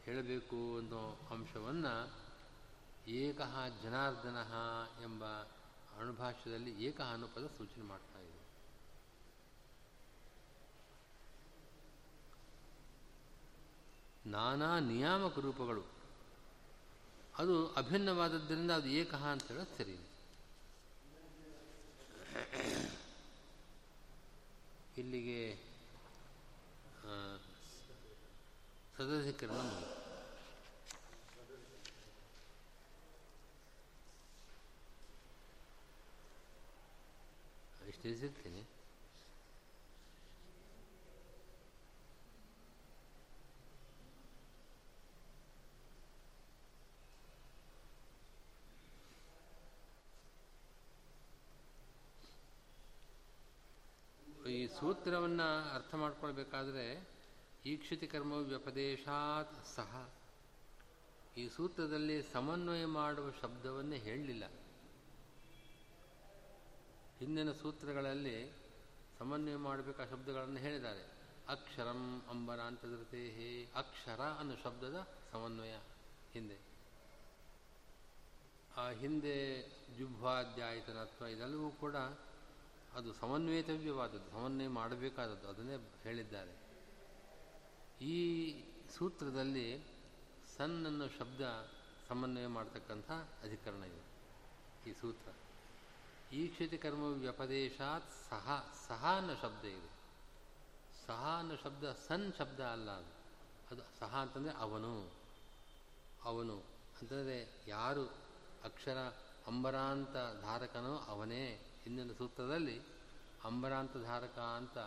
[0.04, 2.12] ಹೇಳಬೇಕು ಅನ್ನೋ ಅಂಶವನ್ನು
[3.08, 4.38] ಏಕಹ ಜನಾರ್ದನ
[5.04, 5.26] ಎಂಬ
[6.00, 8.40] ಅಣುಭಾಷ್ಯದಲ್ಲಿ ಏಕಹ ಅನ್ನೋ ಪದ ಸೂಚನೆ ಮಾಡ್ತಾ ಇದೆ.
[14.26, 15.84] ನಾನಾ ನಿಯಾಮಕ ರೂಪಗಳು.
[17.38, 20.19] ಅದು ಅಭಿನ್ನವಾದದ್ದರಿಂದ ಅದು ಏಕಹ ಅಂತ ಹೇಳೋದು ಸರಿ.
[24.98, 25.40] ಇಲ್ಲಿಗೆ
[28.96, 29.60] ಸದಸ್ಯಕರಣ
[37.90, 38.62] ಇಷ್ಟೇ ಸಿಗ್ತೀನಿ
[54.80, 57.10] ಸೂತ್ರವನ್ನು ಅರ್ಥ ಮಾಡ್ಕೊಳ್ಬೇಕಾದ್ರೆ
[57.66, 60.10] ಈಕ್ಷಿತಿ ಕರ್ಮ ವ್ಯಪದೇಶಾತ್ ಸಹ.
[61.38, 64.46] ಈ ಸೂತ್ರದಲ್ಲಿ ಸಮನ್ವಯ ಮಾಡುವ ಶಬ್ದವನ್ನೇ ಹೇಳಲಿಲ್ಲ.
[67.20, 68.54] ಹಿಂದಿನ ಸೂತ್ರಗಳಲ್ಲಿ
[69.20, 71.12] ಸಮನ್ವಯ ಮಾಡಬೇಕಾದ ಶಬ್ದಗಳನ್ನು ಹೇಳಿದ್ದಾರೆ.
[71.50, 72.60] ಅಕ್ಷರಂ ಅಂಬರ
[73.16, 75.78] ಹೇ, ಅಕ್ಷರ ಅನ್ನೋ ಶಬ್ದದ ಸಮನ್ವಯ
[76.34, 76.58] ಹಿಂದೆ.
[78.78, 81.96] ಆ ಹಿಂದೆ ಜುಭ್ವಾಧ್ಯಾಯತನತ್ವ ಇದೆಲ್ಲವೂ ಕೂಡ
[82.96, 86.54] ಅದು ಸಮನ್ವಯತವ್ಯವಾದದ್ದು, ಸಮನ್ವಯ ಮಾಡಬೇಕಾದದ್ದು, ಅದನ್ನೇ ಹೇಳಿದ್ದಾರೆ.
[88.02, 88.18] ಈ
[88.98, 89.68] ಸೂತ್ರದಲ್ಲಿ
[90.58, 91.42] ಸನ್ ಅನ್ನೋ ಶಬ್ದ
[92.08, 93.12] ಸಮನ್ವಯ ಮಾಡತಕ್ಕಂಥ
[93.44, 94.04] ಅಧಿಕರಣ ಇದೆ,
[94.90, 95.34] ಈ ಸೂತ್ರ.
[96.32, 99.90] ಈಕ್ಷಿತ ಕರ್ಮ ವ್ಯಪದೇಶಾತ್ ಸಹ ಸಹ ಅನ್ನೋ ಶಬ್ದ ಇದೆ.
[101.08, 103.14] ಸಹ ಅನ್ನೋ ಶಬ್ದ ಸನ್ ಶಬ್ದ ಅಲ್ಲ ಅದು.
[103.72, 104.94] ಅದು ಸಹ ಅಂತಂದರೆ ಅವನು
[106.24, 106.58] ಅವನು
[107.02, 107.38] ಅಂತಂದರೆ
[107.68, 108.06] ಯಾರು,
[108.64, 109.00] ಅಕ್ಷರ
[109.50, 111.46] ಅಂಬರಾಂತ ಧಾರಕನು ಅವನೇ.
[111.84, 112.78] ಹಿಂದಿನ ಸೂತ್ರದಲ್ಲಿ
[113.44, 114.78] ಅಂಬರಾಂತ ಧಾರಕ ಅಂತ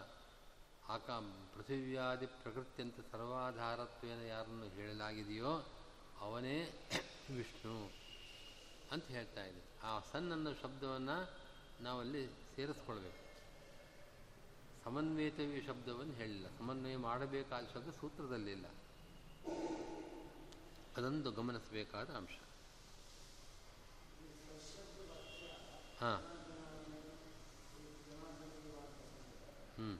[0.88, 1.16] ಆಕಾ
[1.54, 5.52] ಪೃಥಿವ್ಯಾದಿ ಪ್ರಕೃತ್ಯಂತ ಸರ್ವಾಧಾರತ್ವೇನ ಯಾರನ್ನು ಹೇಳಲಾಗಿದೆಯೋ
[6.20, 6.58] ಅವನೇ
[7.30, 7.76] ವಿಷ್ಣು
[8.92, 11.16] ಅಂತ ಹೇಳ್ತಾ ಇದೆ ಆ ಸಣ್ಣ ಅನ್ನೋ ಶಬ್ದವನ್ನು
[11.82, 13.22] ನಾವಲ್ಲಿ ಸೇರಿಸ್ಕೊಳ್ಬೇಕು.
[14.84, 16.46] ಸಮನ್ವಯತವಿ ಶಬ್ದವನ್ನು ಹೇಳಿಲ್ಲ.
[16.58, 18.66] ಸಮನ್ವಯ ಮಾಡಬೇಕಾದ ಶಬ್ದ ಸೂತ್ರದಲ್ಲಿಲ್ಲ
[20.96, 22.36] ಅದೊಂದು ಗಮನಿಸಬೇಕಾದ ಅಂಶ.
[26.02, 26.20] ಹಾಂ.
[29.78, 29.98] ಹ್ಞೂ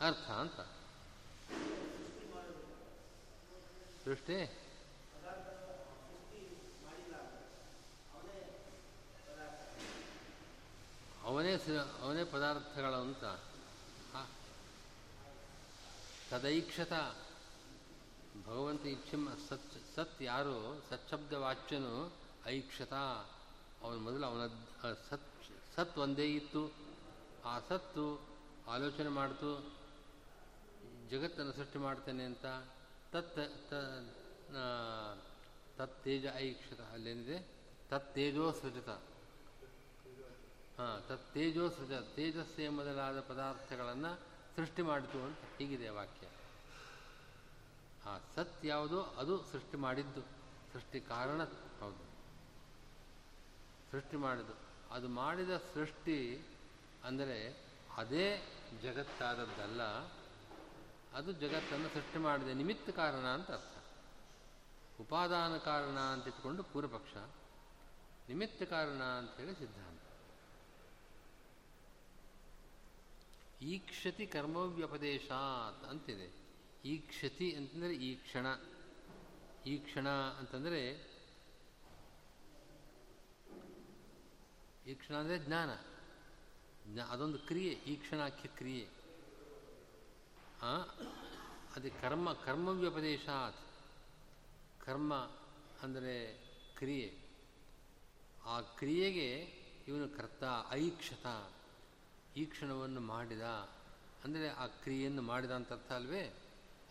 [0.00, 0.60] ಅರ್ಥ ಅಂತ.
[4.04, 4.38] ಸೃಷ್ಟಿ.
[11.24, 11.54] ಅವನೇ
[12.02, 13.24] ಅವನೇ ಪದಾರ್ಥಗಳು ಅಂತ.
[16.30, 16.92] ತದೈಕ್ಷತ.
[18.46, 20.56] ಭಗವಂತ ಇಚ್ಛೆಂ ಸತ್ ಸತ್ ಯಾರು?
[20.90, 22.12] ಸಚ್ಛಬ್ದ ವಾಚ್ಯನು
[22.46, 22.92] ಐಕ್ಷತ.
[23.82, 24.46] ಅವನು ಮೊದಲು ಅವನ
[25.10, 25.28] ಸತ್
[25.76, 26.62] ಸತ್ ಒಂದೇ ಇತ್ತು.
[27.44, 28.20] ಆ ಸತ್ತು
[28.68, 29.50] ಆಲೋಚನೆ ಮಾಡ್ತು.
[31.10, 32.46] ಜಗತ್ತನ್ನು ಸೃಷ್ಟಿ ಮಾಡ್ತೇನೆ ಅಂತ.
[33.12, 33.34] ತತ್
[35.76, 36.80] ತತ್ ತೇಜ ಐಕ್ಷತ.
[36.92, 37.38] ಅಲ್ಲೇನಿದೆ?
[37.90, 38.88] ತತ್ತೇಜೋ ಸೃಜತ.
[40.78, 46.26] ಹಾಂ ತತ್ತೇಜೋ ಸೃಜ ತೇಜಸ್ಸೇ ಮೊದಲಾದ ಪದಾರ್ಥಗಳನ್ನು ಸೃಷ್ಟಿ ಮಾಡಿತು ಅಂತ ಹೀಗಿದೆ ವಾಕ್ಯ.
[48.06, 49.02] ಆ ಸತ್ ಯಾವುದೋ?
[49.02, 50.22] ಅದು ಸೃಷ್ಟಿ ಮಾಡಿದ್ದು.
[50.72, 51.40] ಸೃಷ್ಟಿ ಕಾರಣ
[51.80, 52.04] ಹೌದು.
[53.90, 54.54] ಸೃಷ್ಟಿ ಮಾಡಿದ್ದು.
[54.90, 56.18] ಅದು ಮಾಡಿದ ಸೃಷ್ಟಿ
[57.04, 57.38] ಅಂದರೆ
[57.96, 58.26] ಅದೇ
[58.82, 59.82] ಜಗತ್ತಾದದ್ದಲ್ಲ,
[61.12, 62.54] ಅದು ಜಗತ್ತನ್ನು ಸೃಷ್ಟಿ ಮಾಡಿದೆ.
[62.54, 63.74] ನಿಮಿತ್ತ ಕಾರಣ ಅಂತ ಅರ್ಥ.
[65.00, 67.14] ಉಪಾದಾನ ಕಾರಣ ಅಂತ ಇಟ್ಕೊಂಡು ಪೂರ್ವಪಕ್ಷ
[68.28, 69.93] ನಿಮಿತ್ತ ಕಾರಣ ಅಂತ ಹೇಳಿ ಸಿದ್ಧಾಂತ.
[73.64, 76.32] ಈಕ್ಷತಿ ಕರ್ಮವ್ಯಪದೇಶಾತ್ ಅಂತಿದೆ.
[76.84, 78.46] ಈ ಕ್ಷತಿ ಅಂತಂದರೆ ಈ ಕ್ಷಣ.
[79.66, 81.14] ಈ ಕ್ಷಣ ಅಂತಂದರೆ
[84.86, 85.70] ಈ ಕ್ಷಣ ಅಂದರೆ ಜ್ಞಾನ.
[87.00, 88.88] ಅದೊಂದು ಕ್ರಿಯೆ, ಈ ಕ್ಷಣಾಖ್ಯ ಕ್ರಿಯೆ.
[91.76, 93.60] ಅದು ಕರ್ಮ, ಕರ್ಮವ್ಯಪದೇಶಾತ್.
[94.84, 95.14] ಕರ್ಮ
[95.82, 96.44] ಅಂದರೆ
[96.76, 97.18] ಕ್ರಿಯೆ.
[98.44, 99.30] ಆ ಕ್ರಿಯೆಗೆ
[99.88, 101.53] ಇವನು ಕರ್ತ ಐಕ್ಷತ.
[102.36, 103.40] ಈ ಕ್ಷಣವನ್ನು ಮಾಡಿದ,
[104.24, 106.24] ಅಂದರೆ ಆ ಕ್ರಿಯೆಯನ್ನು ಮಾಡಿದ ಅಂತ ಅರ್ಥ ಅಲ್ವೇ?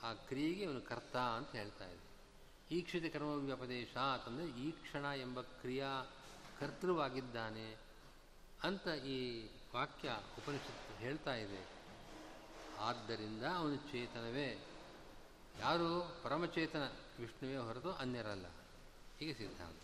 [0.03, 2.03] ಆ ಕ್ರಿಯೆಗೆ ಇವನು ಕರ್ತ ಅಂತ ಹೇಳ್ತಾ ಇದೆ
[2.71, 5.89] ಈಕ್ಷಿತ ಕರ್ಮವ್ಯಪದೇಶ ಅಂತಂದರೆ ಈ ಕ್ಷಣ ಎಂಬ ಕ್ರಿಯಾ
[6.59, 7.77] ಕರ್ತೃವಾಗಿದ್ದಾನೆ
[8.63, 9.17] ಅಂತ ಈ
[9.75, 11.61] ವಾಕ್ಯ ಉಪನಿಷತ್ತು ಹೇಳ್ತಾ ಇದೆ.
[12.79, 14.49] ಆದ್ದರಿಂದ ಅವನು ಚೇತನವೇ.
[15.59, 16.85] ಯಾರು ಪರಮಚೇತನ
[17.19, 18.45] ವಿಷ್ಣುವೇ ಹೊರತು ಅನ್ಯರಲ್ಲ.
[19.19, 19.82] ಹೀಗೆ ಸಿದ್ಧಾಂತ.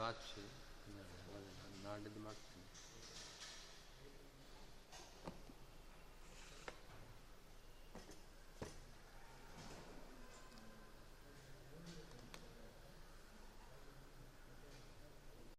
[0.00, 0.42] વાત છે
[1.82, 2.38] નાડ દિમાગ